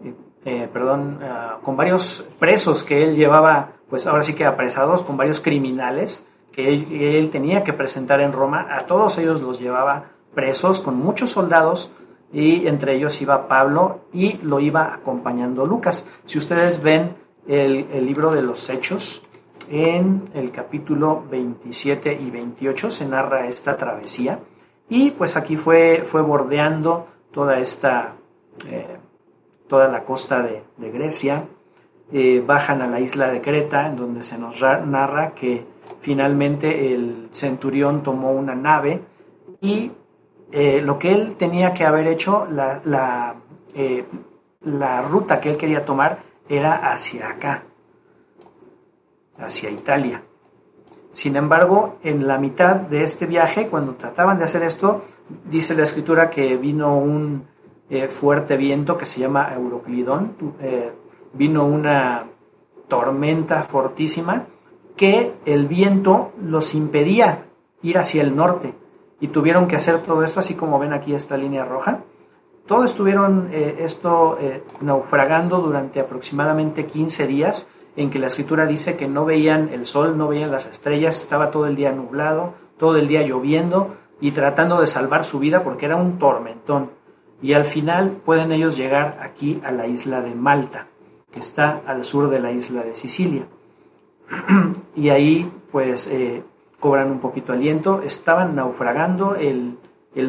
[0.04, 5.02] eh, eh, perdón, ah, con varios presos que él llevaba, pues ahora sí que apresados,
[5.02, 10.04] con varios criminales que él, tenía que presentar en Roma, a todos ellos los llevaba
[10.34, 11.92] presos con muchos soldados
[12.32, 16.06] y entre ellos iba Pablo y lo iba acompañando Lucas.
[16.24, 17.14] Si ustedes ven
[17.46, 19.25] el libro de los Hechos,
[19.68, 24.38] en el capítulo 27 y 28 se narra esta travesía
[24.88, 28.14] y pues aquí fue, fue bordeando toda esta,
[28.66, 28.96] eh,
[29.68, 31.44] toda la costa de, Grecia,
[32.12, 35.66] eh, bajan a la isla de Creta en donde se nos narra que
[36.00, 39.02] finalmente el centurión tomó una nave
[39.60, 39.90] y
[40.52, 43.34] eh, lo que él tenía que haber hecho, la, la,
[44.62, 47.64] la ruta que él quería tomar era hacia acá,
[49.38, 50.22] hacia Italia.
[51.12, 55.02] Sin embargo, en la mitad de este viaje, cuando trataban de hacer esto,
[55.46, 57.44] dice la escritura que vino un
[57.88, 60.92] eh, fuerte viento que se llama Euroclidón, eh,
[61.32, 62.26] vino una
[62.86, 64.44] tormenta fortísima
[64.94, 67.46] que el viento los impedía
[67.82, 68.74] ir hacia el norte
[69.18, 72.00] y tuvieron que hacer todo esto, así como ven aquí esta línea roja.
[72.66, 74.36] Todos estuvieron eh, esto
[74.82, 80.16] naufragando durante aproximadamente 15 días en que la escritura dice que no veían el sol,
[80.16, 84.80] no veían las estrellas, estaba todo el día nublado, todo el día lloviendo y tratando
[84.80, 86.90] de salvar su vida porque era un tormentón.
[87.42, 90.86] Y al final pueden ellos llegar aquí a la isla de Malta,
[91.30, 93.46] que está al sur de la isla de Sicilia.
[94.96, 96.42] y ahí pues eh,
[96.80, 99.78] cobran un poquito aliento, estaban naufragando, el,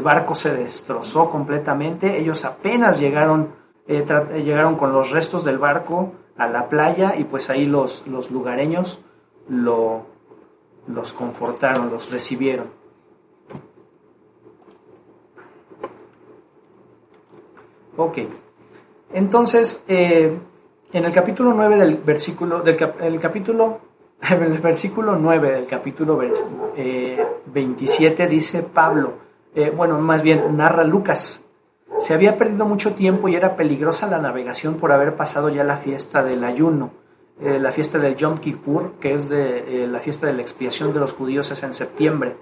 [0.01, 3.49] barco se destrozó completamente, ellos apenas llegaron,
[3.87, 4.05] eh,
[4.43, 9.01] llegaron con los restos del barco a la playa y pues ahí los, los lugareños
[9.49, 10.05] lo,
[10.87, 12.67] los confortaron, los recibieron.
[17.97, 18.19] Ok,
[19.11, 20.37] entonces eh,
[20.93, 23.79] en el capítulo 9 del versículo, del el capítulo,
[24.21, 29.13] en el versículo 9 del capítulo 27 eh, dice Pablo,
[29.55, 31.43] eh, bueno, más bien narra Lucas,
[31.99, 35.77] se había perdido mucho tiempo y era peligrosa la navegación por haber pasado ya la
[35.77, 36.91] fiesta del ayuno.
[37.39, 40.93] Eh, la fiesta del Yom Kippur, que es de, eh, la fiesta de la expiación
[40.93, 42.35] de los judíos, es en septiembre.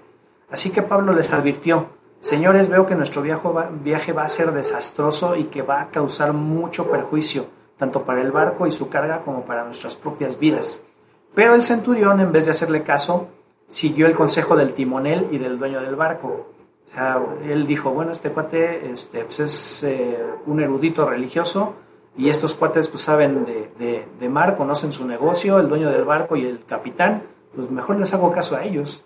[0.50, 1.88] Así que Pablo les advirtió,
[2.20, 5.90] señores, veo que nuestro viaje va, viaje va a ser desastroso y que va a
[5.90, 10.82] causar mucho perjuicio, tanto para el barco y su carga como para nuestras propias vidas.
[11.34, 13.28] Pero el centurión, en vez de hacerle caso,
[13.68, 16.55] siguió el consejo del timonel y del dueño del barco
[17.44, 21.74] él dijo, bueno, este cuate este, pues es eh, un erudito religioso
[22.16, 26.36] y estos cuates pues saben de, de, mar, conocen su negocio, el dueño del barco
[26.36, 29.04] y el capitán, pues mejor les hago caso a ellos.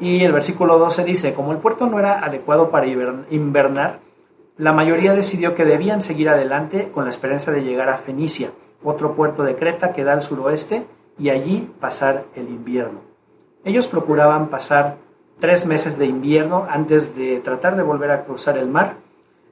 [0.00, 4.00] Y el versículo 12 dice, como el puerto no era adecuado para invernar,
[4.56, 8.50] la mayoría decidió que debían seguir adelante con la esperanza de llegar a Fenicia,
[8.82, 10.86] otro puerto de Creta que da al suroeste,
[11.18, 13.00] y allí pasar el invierno.
[13.64, 14.98] Ellos procuraban pasar
[15.44, 18.94] tres meses de invierno antes de tratar de volver a cruzar el mar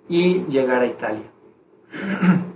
[0.08, 1.26] y llegar a Italia.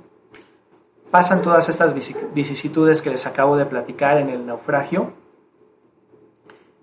[1.11, 1.92] pasan todas estas
[2.33, 5.12] vicisitudes que les acabo de platicar en el naufragio.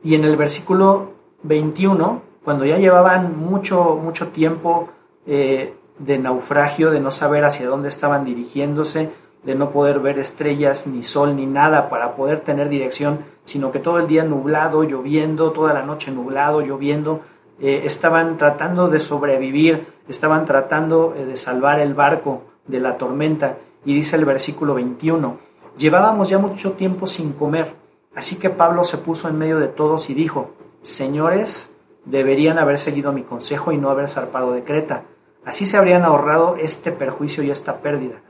[0.04, 4.90] Y en el versículo 21, cuando ya llevaban mucho, mucho tiempo
[5.26, 9.10] eh, de naufragio, de no saber hacia dónde estaban dirigiéndose,
[9.44, 13.80] de no poder ver estrellas, ni sol, ni nada para poder tener dirección, sino que
[13.80, 17.22] todo el día nublado, lloviendo, toda la noche nublado, lloviendo,
[17.60, 23.58] eh, estaban tratando de sobrevivir, estaban tratando eh, de salvar el barco de la tormenta.
[23.86, 25.38] Y dice el versículo 21,
[25.78, 27.74] llevábamos ya mucho tiempo sin comer,
[28.16, 30.52] así que Pablo se puso en medio de todos y dijo,
[30.82, 31.74] señores,
[32.06, 35.04] deberían haber seguido mi consejo y no haber zarpado de Creta.
[35.46, 38.22] Así se habrían ahorrado este perjuicio y esta pérdida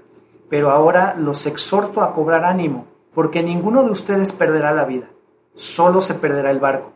[0.54, 5.10] pero ahora los exhorto a cobrar ánimo, porque ninguno de ustedes perderá la vida,
[5.56, 6.92] solo se perderá el barco.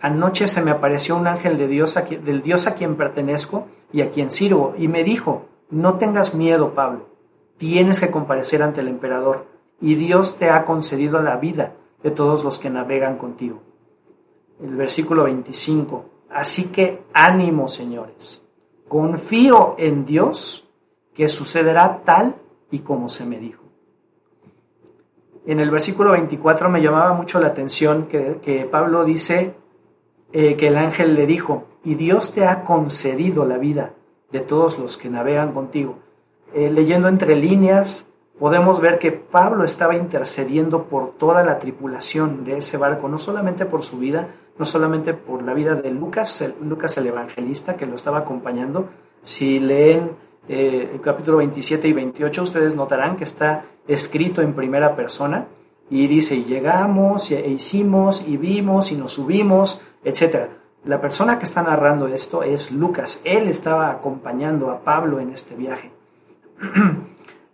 [0.00, 4.10] Anoche se me apareció un ángel de Dios del Dios a quien pertenezco y a
[4.10, 7.06] quien sirvo, y me dijo, no tengas miedo, Pablo,
[7.58, 9.46] tienes que comparecer ante el emperador,
[9.80, 13.60] y Dios te ha concedido la vida de todos los que navegan contigo.
[14.62, 18.46] El versículo 25, así que ánimo, señores,
[18.88, 20.68] confío en Dios
[21.14, 22.36] que sucederá tal
[22.70, 23.69] y como se me dijo.
[25.46, 29.54] En el versículo 24 me llamaba mucho la atención que, Pablo dice
[30.32, 33.94] eh, que el ángel le dijo, y Dios te ha concedido la vida
[34.30, 35.98] de todos los que navegan contigo.
[36.54, 42.58] Eh, leyendo entre líneas, podemos ver que Pablo estaba intercediendo por toda la tripulación de
[42.58, 46.96] ese barco, no solamente por su vida, no solamente por la vida de Lucas, Lucas
[46.98, 48.90] el evangelista que lo estaba acompañando.
[49.22, 50.10] Si leen
[50.48, 55.46] eh, el capítulo 27 y 28, ustedes notarán que está escrito en primera persona
[55.90, 60.48] y dice, y llegamos, e hicimos, y vimos, y nos subimos, etc.
[60.84, 63.20] La persona que está narrando esto es Lucas.
[63.24, 65.90] Él estaba acompañando a Pablo en este viaje.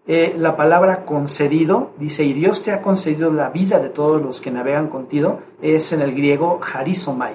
[0.09, 4.41] Eh, la palabra concedido, dice, y Dios te ha concedido la vida de todos los
[4.41, 7.35] que navegan contigo, es en el griego harisomai,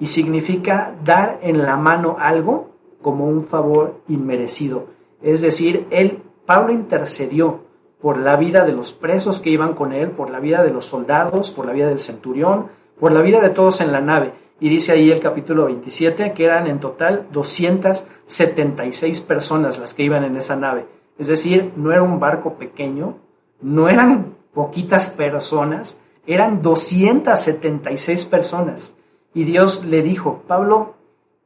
[0.00, 2.70] y significa dar en la mano algo
[3.04, 4.86] como un favor inmerecido.
[5.22, 7.60] Es decir, él, Pablo intercedió
[8.00, 10.86] por la vida de los presos que iban con él, por la vida de los
[10.86, 14.32] soldados, por la vida del centurión, por la vida de todos en la nave.
[14.58, 20.24] Y dice ahí el capítulo 27 que eran en total 276 personas las que iban
[20.24, 20.86] en esa nave.
[21.18, 23.18] Es decir, no era un barco pequeño,
[23.60, 28.96] no eran poquitas personas, eran 276 personas.
[29.34, 30.94] Y Dios le dijo, Pablo,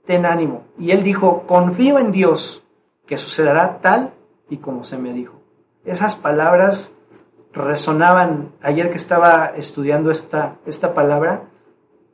[0.09, 0.65] ten ánimo.
[0.79, 2.65] Y él dijo, confío en Dios,
[3.07, 4.15] que sucederá tal
[4.49, 5.35] y como se me dijo.
[5.85, 6.97] Esas palabras
[7.53, 11.43] resonaban, ayer que estaba estudiando esta, esta palabra,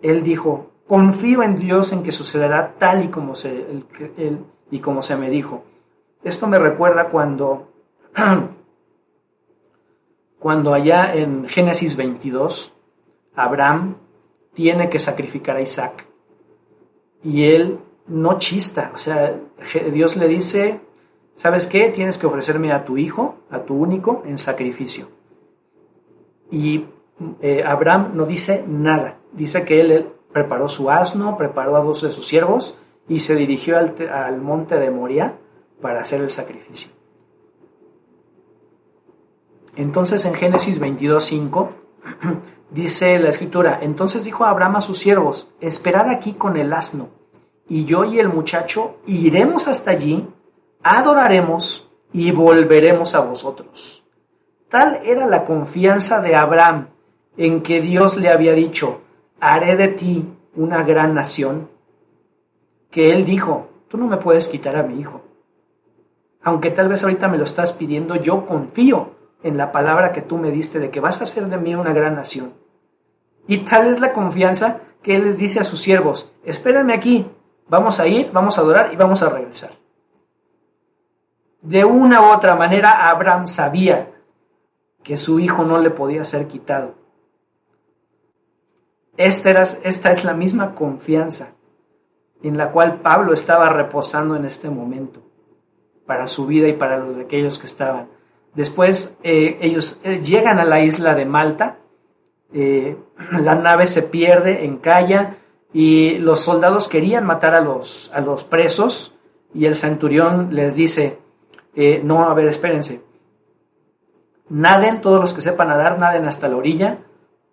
[0.02, 3.64] él dijo, confío en Dios en que sucederá tal y como se,
[4.72, 5.62] y como se me dijo.
[6.24, 7.68] Esto me recuerda cuando,
[10.40, 12.74] cuando allá en Génesis 22,
[13.36, 13.98] Abraham
[14.52, 16.08] tiene que sacrificar a Isaac
[17.24, 18.92] y él no chista.
[18.94, 19.34] O sea,
[19.92, 20.80] Dios le dice,
[21.34, 21.88] ¿sabes qué?
[21.88, 25.08] Tienes que ofrecerme a tu hijo, a tu único, en sacrificio.
[26.50, 26.84] Y
[27.40, 29.18] eh, Abraham no dice nada.
[29.32, 33.78] Dice que él, preparó su asno, preparó a dos de sus siervos y se dirigió
[33.78, 35.36] al, al monte de Moria
[35.80, 36.90] para hacer el sacrificio.
[39.76, 41.68] Entonces en Génesis 22.5
[42.70, 47.08] Dice la escritura, entonces dijo Abraham a sus siervos, esperad aquí con el asno,
[47.68, 50.26] y yo y el muchacho iremos hasta allí,
[50.82, 54.04] adoraremos y volveremos a vosotros.
[54.68, 56.88] Tal era la confianza de Abraham
[57.36, 59.02] en que Dios le había dicho,
[59.38, 61.68] haré de ti una gran nación,
[62.90, 65.22] que él dijo, tú no me puedes quitar a mi hijo.
[66.42, 69.13] Aunque tal vez ahorita me lo estás pidiendo, yo confío
[69.44, 71.92] en la palabra que tú me diste de que vas a hacer de mí una
[71.92, 72.54] gran nación.
[73.46, 77.30] Y tal es la confianza que él les dice a sus siervos, espérenme aquí,
[77.68, 79.70] vamos a ir, vamos a adorar y vamos a regresar.
[81.60, 84.10] De una u otra manera, Abraham sabía
[85.02, 86.94] que su hijo no le podía ser quitado.
[89.18, 91.52] Esta, esta es la misma confianza
[92.42, 95.20] en la cual Pablo estaba reposando en este momento
[96.06, 98.13] para su vida y para los de aquellos que estaban.
[98.54, 101.78] Después eh, ellos eh, llegan a la isla de Malta
[102.52, 102.96] eh,
[103.32, 105.36] la nave se pierde, encalla
[105.72, 109.16] y los soldados querían matar a los, a los presos
[109.52, 111.18] y el centurión les dice,
[112.04, 113.02] no, a ver, espérense,
[114.48, 116.98] naden, todos los que sepan nadar, naden hasta la orilla,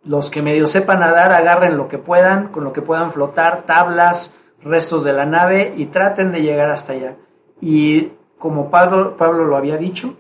[0.04, 4.34] los que medio sepan nadar, agarren lo que puedan, con lo que puedan flotar, tablas,
[4.64, 7.16] restos de la nave y traten de llegar hasta allá.
[7.60, 10.16] Y como Pablo, Pablo lo había dicho,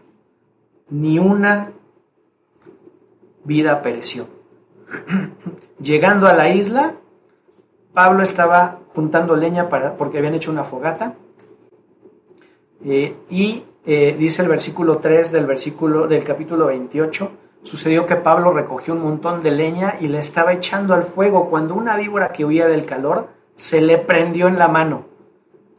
[0.91, 1.71] ni una
[3.43, 4.27] vida pereció.
[5.81, 6.93] Llegando a la isla,
[7.93, 11.15] Pablo estaba juntando leña para, porque habían hecho una fogata.
[12.83, 17.31] Eh, y eh, dice el versículo 3 del, versículo, del capítulo 28,
[17.63, 21.73] sucedió que Pablo recogió un montón de leña y le estaba echando al fuego cuando
[21.73, 25.05] una víbora que huía del calor se le prendió en la mano.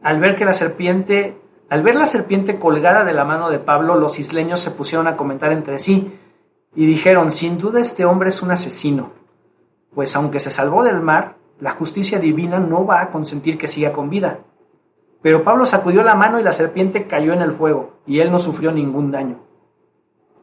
[0.01, 1.37] Al ver que la serpiente,
[1.73, 5.17] al ver la serpiente colgada de la mano de Pablo, los isleños se pusieron a
[5.17, 6.13] comentar entre sí
[6.75, 9.09] y dijeron, sin duda este hombre es un asesino,
[9.95, 13.91] pues aunque se salvó del mar, la justicia divina no va a consentir que siga
[13.91, 14.41] con vida.
[15.23, 18.37] Pero Pablo sacudió la mano y la serpiente cayó en el fuego, y él no
[18.37, 19.39] sufrió ningún daño.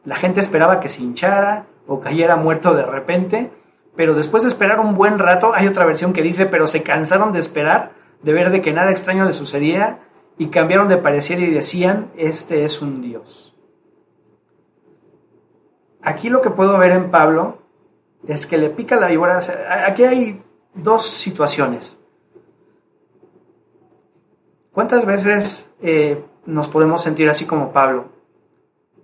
[0.03, 3.53] La gente esperaba que se hinchara o cayera muerto de repente,
[3.95, 7.31] pero después de esperar un buen rato, hay otra versión que dice, pero se cansaron
[7.31, 9.99] de esperar, de ver de que nada extraño le sucedía,
[10.41, 13.55] y cambiaron de parecer y decían, este es un Dios.
[16.01, 17.59] Aquí lo que puedo ver en Pablo
[18.27, 19.39] es que le pica la víbora.
[19.85, 20.41] Aquí hay
[20.73, 21.99] dos situaciones.
[24.71, 28.05] ¿Cuántas veces eh, nos podemos sentir así como Pablo?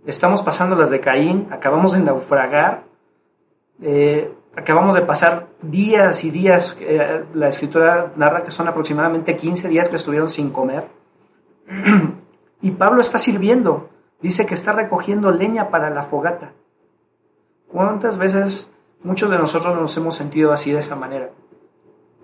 [0.08, 2.86] Estamos pasando las de Caín, acabamos de naufragar,
[3.80, 9.70] eh, acabamos de pasar días y días, eh, la escritura narra que son aproximadamente 15
[9.70, 10.97] días que estuvieron sin comer.
[12.62, 13.90] y Pablo está sirviendo,
[14.22, 16.54] dice que está recogiendo leña para la fogata.
[17.68, 18.70] ¿Cuántas veces
[19.04, 21.30] muchos de nosotros nos hemos sentido así de esa manera?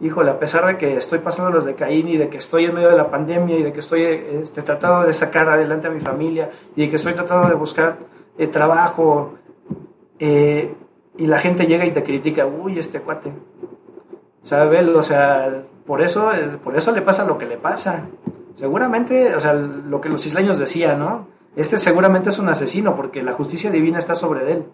[0.04, 2.74] híjole, a pesar de que estoy pasando los de Caín y de que estoy en
[2.74, 6.02] medio de la pandemia y de que estoy este, tratando de sacar adelante a mi
[6.02, 7.98] familia y de que estoy tratando de buscar
[8.38, 9.36] eh, trabajo
[10.20, 10.74] eh,
[11.18, 13.32] y la gente llega y te critica, uy, este cuate,
[14.41, 14.88] ¿sabes?
[14.88, 16.32] O sea, por eso,
[16.64, 18.08] por eso le pasa lo que le pasa.
[18.56, 21.28] Seguramente, o sea, lo que los isleños decían, ¿no?
[21.56, 24.66] Este seguramente es un asesino porque la justicia divina está sobre él.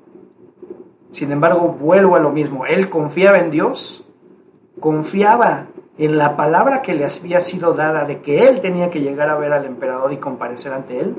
[1.12, 2.66] Sin embargo, vuelvo a lo mismo.
[2.66, 4.06] Él confiaba en Dios
[4.80, 5.68] confiaba
[5.98, 9.36] en la palabra que le había sido dada de que él tenía que llegar a
[9.36, 11.16] ver al emperador y comparecer ante él.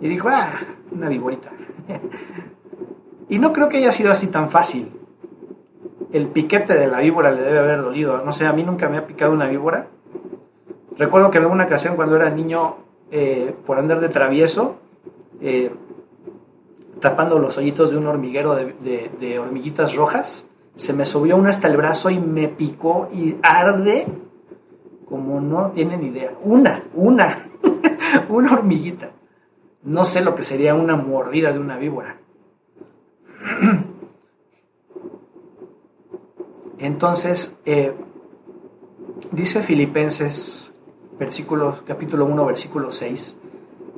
[0.00, 0.60] Y dijo, ah,
[0.92, 1.50] una viborita.
[3.28, 4.92] y no creo que haya sido así tan fácil.
[6.12, 8.22] El piquete de la víbora le debe haber dolido.
[8.24, 9.88] No sé, a mí nunca me ha picado una víbora.
[10.98, 12.76] Recuerdo que en una ocasión cuando era niño,
[13.10, 14.76] eh, por andar de travieso,
[15.40, 15.72] eh,
[17.00, 21.76] tapando los hoyitos de un hormiguero de hormiguitas rojas, se me subió una hasta el
[21.76, 24.06] brazo y me picó y arde
[25.08, 26.32] como no tienen idea.
[26.44, 27.48] Una, una,
[28.28, 29.10] una hormiguita.
[29.82, 32.18] No sé lo que sería una mordida de una víbora.
[36.78, 37.94] Entonces, eh,
[39.32, 40.67] dice Filipenses,
[41.18, 43.38] versículo, capítulo 1, versículo 6,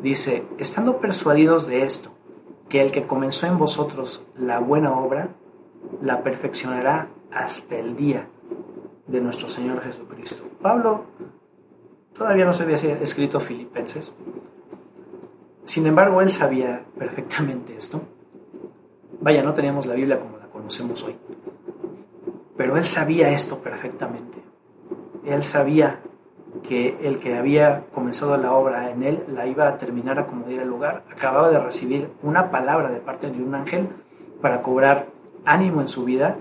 [0.03, 2.13] dice, estando persuadidos de esto,
[2.69, 5.29] que el que comenzó en vosotros la buena obra,
[6.03, 8.29] la perfeccionará hasta el día
[9.07, 10.45] de nuestro Señor Jesucristo.
[10.63, 11.05] Pablo
[12.17, 14.13] todavía no se había escrito Filipenses.
[15.65, 18.01] Sin embargo, él sabía perfectamente esto.
[19.21, 21.17] Vaya, no teníamos la Biblia como la conocemos hoy.
[22.57, 24.39] Pero él sabía esto perfectamente.
[25.25, 26.01] Él sabía
[26.63, 30.47] que el que había comenzado la obra en él la iba a terminar a como
[30.47, 31.05] diera el lugar.
[31.11, 33.89] Acababa de recibir una palabra de parte de un ángel
[34.41, 35.07] para cobrar
[35.45, 36.37] ánimo en su vida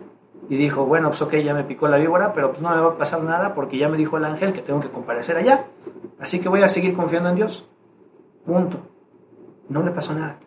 [0.49, 2.89] y dijo, bueno, pues ok, ya me picó la víbora, pero pues no me va
[2.89, 5.65] a pasar nada porque ya me dijo el ángel que tengo que comparecer allá.
[6.19, 7.67] Así que voy a seguir confiando en Dios.
[8.45, 8.79] Punto.
[9.69, 10.39] No le pasó nada.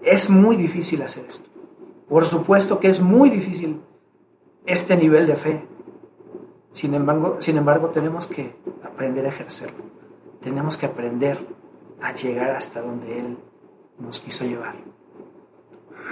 [0.00, 1.48] Es muy difícil hacer esto.
[2.08, 3.80] Por supuesto que es muy difícil
[4.66, 5.66] este nivel de fe.
[6.72, 9.84] Sin embargo, sin embargo, tenemos que aprender a ejercerlo.
[10.40, 11.38] Tenemos que aprender
[12.00, 13.38] a llegar hasta donde Él
[13.98, 14.76] nos quiso llevar.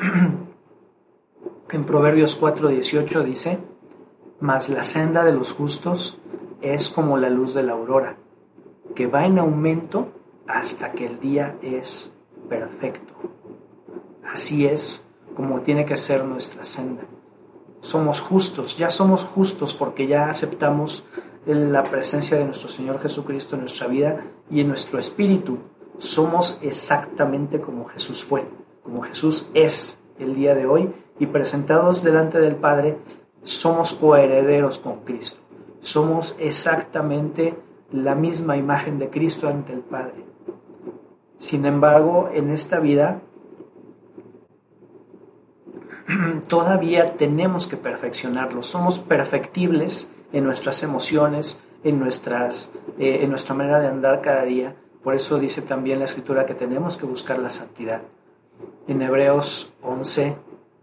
[1.72, 3.58] En Proverbios 4:18 dice,
[4.40, 6.20] Mas la senda de los justos
[6.60, 8.16] es como la luz de la aurora,
[8.96, 10.08] que va en aumento
[10.48, 12.12] hasta que el día es
[12.48, 13.12] perfecto.
[14.24, 15.06] Así es
[15.36, 17.02] como tiene que ser nuestra senda.
[17.80, 21.06] Somos justos, ya somos justos porque ya aceptamos
[21.46, 25.58] la presencia de nuestro Señor Jesucristo en nuestra vida y en nuestro espíritu.
[25.98, 28.44] Somos exactamente como Jesús fue
[28.82, 32.98] como Jesús es el día de hoy y presentados delante del Padre,
[33.42, 35.40] somos coherederos con Cristo.
[35.80, 37.54] Somos exactamente
[37.92, 40.24] la misma imagen de Cristo ante el Padre.
[41.38, 43.22] Sin embargo, en esta vida
[46.48, 48.62] todavía tenemos que perfeccionarlo.
[48.62, 54.76] Somos perfectibles en nuestras emociones, en, nuestras, eh, en nuestra manera de andar cada día,
[55.02, 58.02] Por eso dice también la escritura que tenemos que buscar la santidad.
[58.86, 60.36] En Hebreos 11,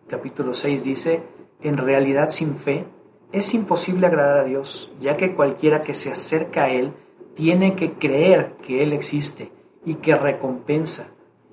[0.08, 1.22] capítulo 6 dice,
[1.62, 2.88] en realidad sin fe
[3.32, 6.94] es imposible agradar a Dios, ya que cualquiera que se acerca a Él
[7.36, 9.52] tiene que creer que Él existe
[9.86, 11.10] y que recompensa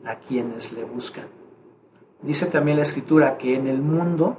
[0.06, 1.43] a quienes le buscan.
[2.24, 4.38] Dice también la escritura que en el mundo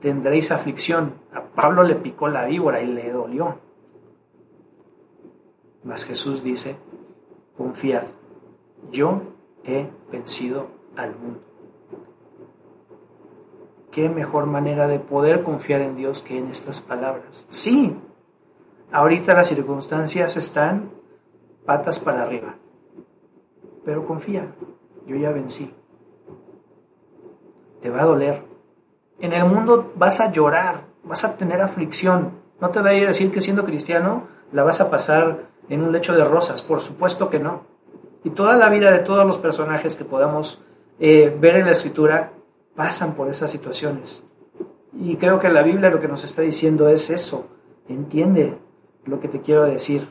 [0.00, 1.14] tendréis aflicción.
[1.34, 3.58] A Pablo le picó la víbora y le dolió.
[5.84, 6.76] Mas Jesús dice,
[7.56, 8.04] confiad,
[8.90, 9.20] yo
[9.64, 11.40] he vencido al mundo.
[13.90, 17.46] ¿Qué mejor manera de poder confiar en Dios que en estas palabras?
[17.50, 17.94] Sí,
[18.90, 20.90] ahorita las circunstancias están
[21.66, 22.56] patas para arriba,
[23.84, 24.54] pero confía,
[25.06, 25.72] yo ya vencí.
[27.86, 28.42] Te va a doler.
[29.20, 32.32] En el mundo vas a llorar, vas a tener aflicción.
[32.60, 36.12] No te voy a decir que siendo cristiano la vas a pasar en un lecho
[36.16, 37.62] de rosas, por supuesto que no.
[38.24, 40.60] Y toda la vida de todos los personajes que podamos
[40.98, 42.32] eh, ver en la escritura
[42.74, 44.26] pasan por esas situaciones.
[44.92, 47.46] Y creo que la Biblia lo que nos está diciendo es eso.
[47.88, 48.58] Entiende
[49.04, 50.08] lo que te quiero decir.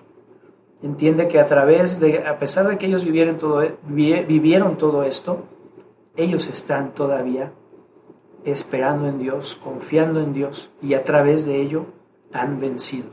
[0.82, 5.44] Entiende que a través de, a pesar de que ellos vivieron todo, vivieron todo esto,
[6.16, 7.52] ellos están todavía
[8.46, 11.88] esperando en Dios, confiando en Dios y a través de ello
[12.32, 13.10] han vencido.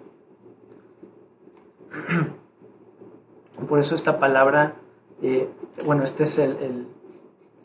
[3.68, 4.74] Por eso esta palabra,
[5.22, 5.48] eh,
[5.84, 6.86] bueno, este es el,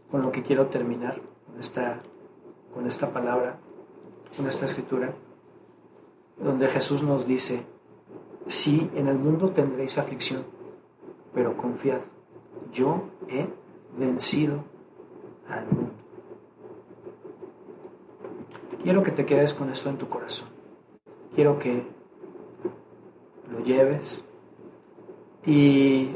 [0.09, 1.99] con lo que quiero terminar, con esta,
[2.73, 3.57] con esta palabra,
[4.35, 5.13] con esta escritura,
[6.37, 7.63] donde Jesús nos dice,
[8.47, 10.43] sí, en el mundo tendréis aflicción,
[11.33, 12.01] pero confiad,
[12.71, 13.47] yo he
[13.97, 14.63] vencido
[15.49, 16.06] al mundo.
[18.87, 20.47] Quiero que te quedes con esto en tu corazón.
[21.35, 21.83] Quiero que
[23.51, 24.25] lo lleves.
[25.45, 26.11] Y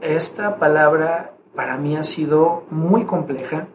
[0.00, 3.68] esta palabra para mí ha sido muy compleja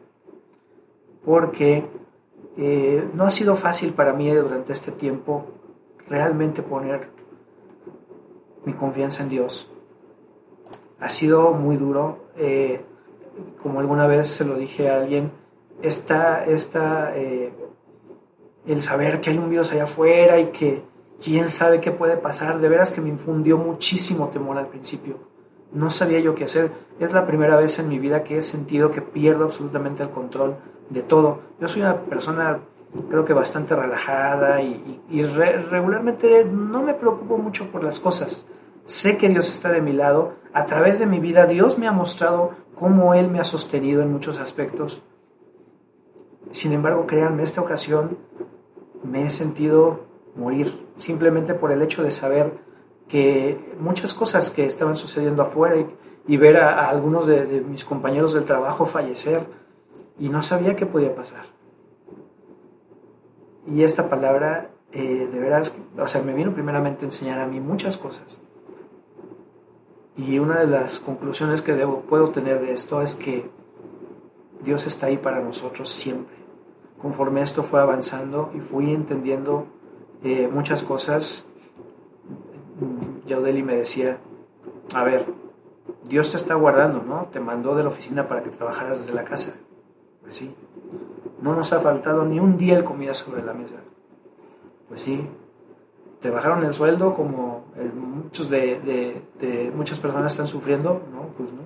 [1.23, 1.85] porque
[2.57, 5.45] eh, no ha sido fácil para mí durante este tiempo
[6.07, 7.09] realmente poner
[8.65, 9.71] mi confianza en Dios.
[10.99, 12.29] Ha sido muy duro.
[12.35, 12.83] Eh,
[13.61, 15.43] como alguna vez se lo dije a alguien,
[15.83, 17.53] esta, esta, eh,
[18.65, 20.81] el saber que hay un virus allá afuera y que
[21.21, 25.17] quién sabe qué puede pasar, de veras que me infundió muchísimo temor al principio.
[25.71, 26.71] No sabía yo qué hacer.
[26.99, 30.55] Es la primera vez en mi vida que he sentido que pierdo absolutamente el control
[30.89, 31.39] de todo.
[31.59, 32.59] Yo soy una persona
[33.09, 38.45] creo que bastante relajada y, regularmente no me preocupo mucho por las cosas.
[38.85, 40.33] Sé que Dios está de mi lado.
[40.53, 44.11] A través de mi vida Dios me ha mostrado cómo Él me ha sostenido en
[44.11, 45.03] muchos aspectos.
[46.53, 48.15] Sin embargo, créanme, esta ocasión
[49.03, 50.01] me he sentido
[50.35, 52.59] morir simplemente por el hecho de saber
[53.07, 55.83] que muchas cosas que estaban sucediendo afuera
[56.27, 59.47] y, ver a, algunos de, mis compañeros del trabajo fallecer
[60.19, 61.45] y no sabía qué podía pasar.
[63.65, 67.59] Y esta palabra, eh, de veras, o sea, me vino primeramente a enseñar a mí
[67.59, 68.39] muchas cosas.
[70.17, 71.73] Y una de las conclusiones que
[72.07, 73.49] puedo tener de esto es que
[74.63, 76.42] Dios está ahí para nosotros siempre.
[77.03, 79.67] Conforme esto fue avanzando y fui entendiendo
[80.23, 81.45] eh, muchas cosas,
[83.27, 84.19] Yaudeli me decía,
[84.95, 85.25] a ver,
[86.05, 87.25] Dios te está guardando, ¿no?
[87.25, 89.57] Te mandó de la oficina para que trabajaras desde la casa.
[90.21, 90.55] Pues sí.
[91.41, 93.75] No nos ha faltado ni un día el comida sobre la mesa.
[94.87, 95.27] Pues sí.
[96.21, 101.27] Te bajaron el sueldo como muchos de, muchas personas están sufriendo, ¿no?
[101.37, 101.63] Pues no.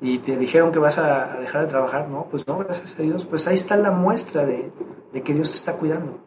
[0.00, 2.26] Y te dijeron que vas a, dejar de trabajar, ¿no?
[2.30, 3.26] Pues no, gracias a Dios.
[3.26, 4.72] Pues ahí está la muestra de,
[5.12, 6.18] de que Dios te está cuidando.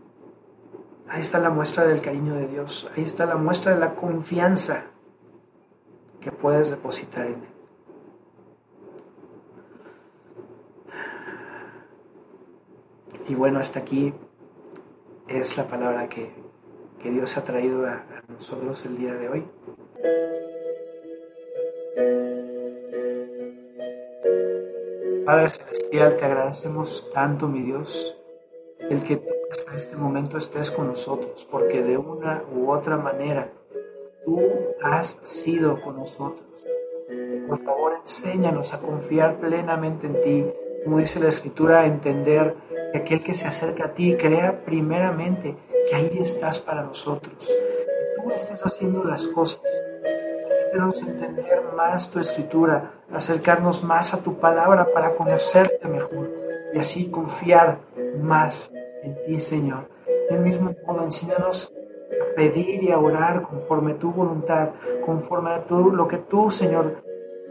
[1.07, 2.89] Ahí está la muestra del cariño de Dios.
[2.95, 4.85] Ahí está la muestra de la confianza
[6.21, 7.53] que puedes depositar en Él.
[13.29, 14.13] Y bueno, hasta aquí
[15.27, 16.31] es la palabra que,
[17.03, 19.45] Dios ha traído a, a nosotros el día de hoy.
[25.25, 28.13] Padre Celestial, te agradecemos tanto, mi Dios,
[28.77, 29.21] el que
[29.51, 33.49] hasta este momento estés con nosotros, porque de una u otra manera
[34.25, 34.41] tú
[34.81, 36.45] has sido con nosotros.
[37.47, 40.45] Por favor, enséñanos a confiar plenamente en ti,
[40.83, 42.55] como dice la Escritura, a entender
[42.91, 45.55] que aquel que se acerca a ti crea primeramente
[45.89, 49.61] que ahí estás para nosotros, que tú estás haciendo las cosas.
[50.73, 56.31] Queremos entender más tu Escritura, acercarnos más a tu palabra para conocerte mejor
[56.73, 57.77] y así confiar
[58.19, 59.87] más en ti, Señor.
[60.31, 61.71] Del mismo modo, enséñanos
[62.19, 64.69] a pedir y a orar conforme tu voluntad,
[65.05, 67.03] conforme a tu, lo que tú, Señor,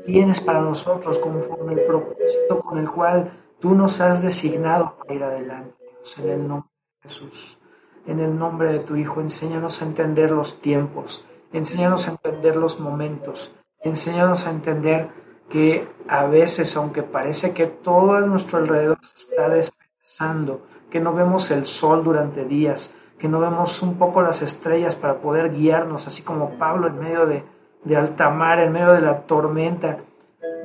[0.04, 5.22] tienes para nosotros, conforme el propósito con el cual tú nos has designado para ir
[5.22, 5.76] adelante.
[6.18, 7.56] En el nombre de Jesús,
[8.04, 12.80] en el nombre de tu Hijo, enséñanos a entender los tiempos, enséñanos a entender los
[12.80, 15.08] momentos, enséñanos a entender
[15.48, 21.12] que a veces, aunque parece que todo a nuestro alrededor se está despedazando, que no
[21.12, 26.06] vemos el sol durante días, que no vemos un poco las estrellas para poder guiarnos,
[26.06, 27.44] así como Pablo en medio de,
[27.84, 29.98] de alta mar, en medio de la tormenta.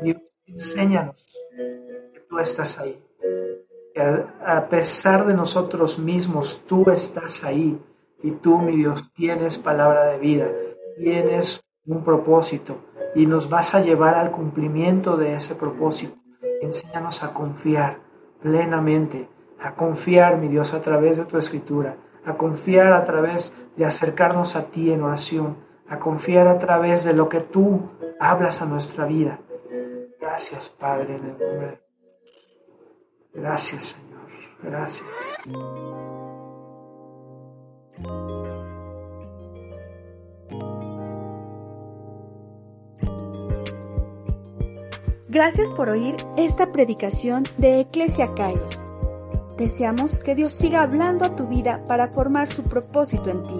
[0.01, 1.23] Dios, enséñanos
[2.13, 2.99] que tú estás ahí.
[3.93, 7.79] Que a, a pesar de nosotros mismos, tú estás ahí.
[8.23, 10.47] Y tú, mi Dios, tienes palabra de vida,
[10.97, 12.77] tienes un propósito
[13.15, 16.17] y nos vas a llevar al cumplimiento de ese propósito.
[16.61, 17.99] Enséñanos a confiar
[18.41, 19.29] plenamente,
[19.59, 24.57] a confiar, mi Dios, a través de tu escritura a confiar a través de acercarnos
[24.57, 27.89] a ti en oración, a confiar a través de lo que tú
[28.19, 29.39] hablas a nuestra vida.
[30.19, 31.81] Gracias, Padre, en el nombre
[33.33, 34.27] Gracias, Señor.
[34.61, 35.07] Gracias.
[45.29, 48.79] Gracias por oír esta predicación de Eclesia Kairos.
[49.57, 53.59] Deseamos que Dios siga hablando a tu vida para formar su propósito en ti.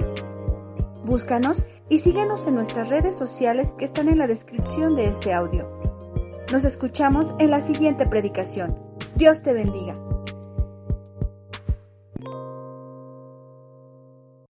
[1.04, 5.70] Búscanos y síguenos en nuestras redes sociales que están en la descripción de este audio.
[6.54, 8.74] Nos escuchamos en la siguiente predicación.
[9.16, 10.07] Dios te bendiga.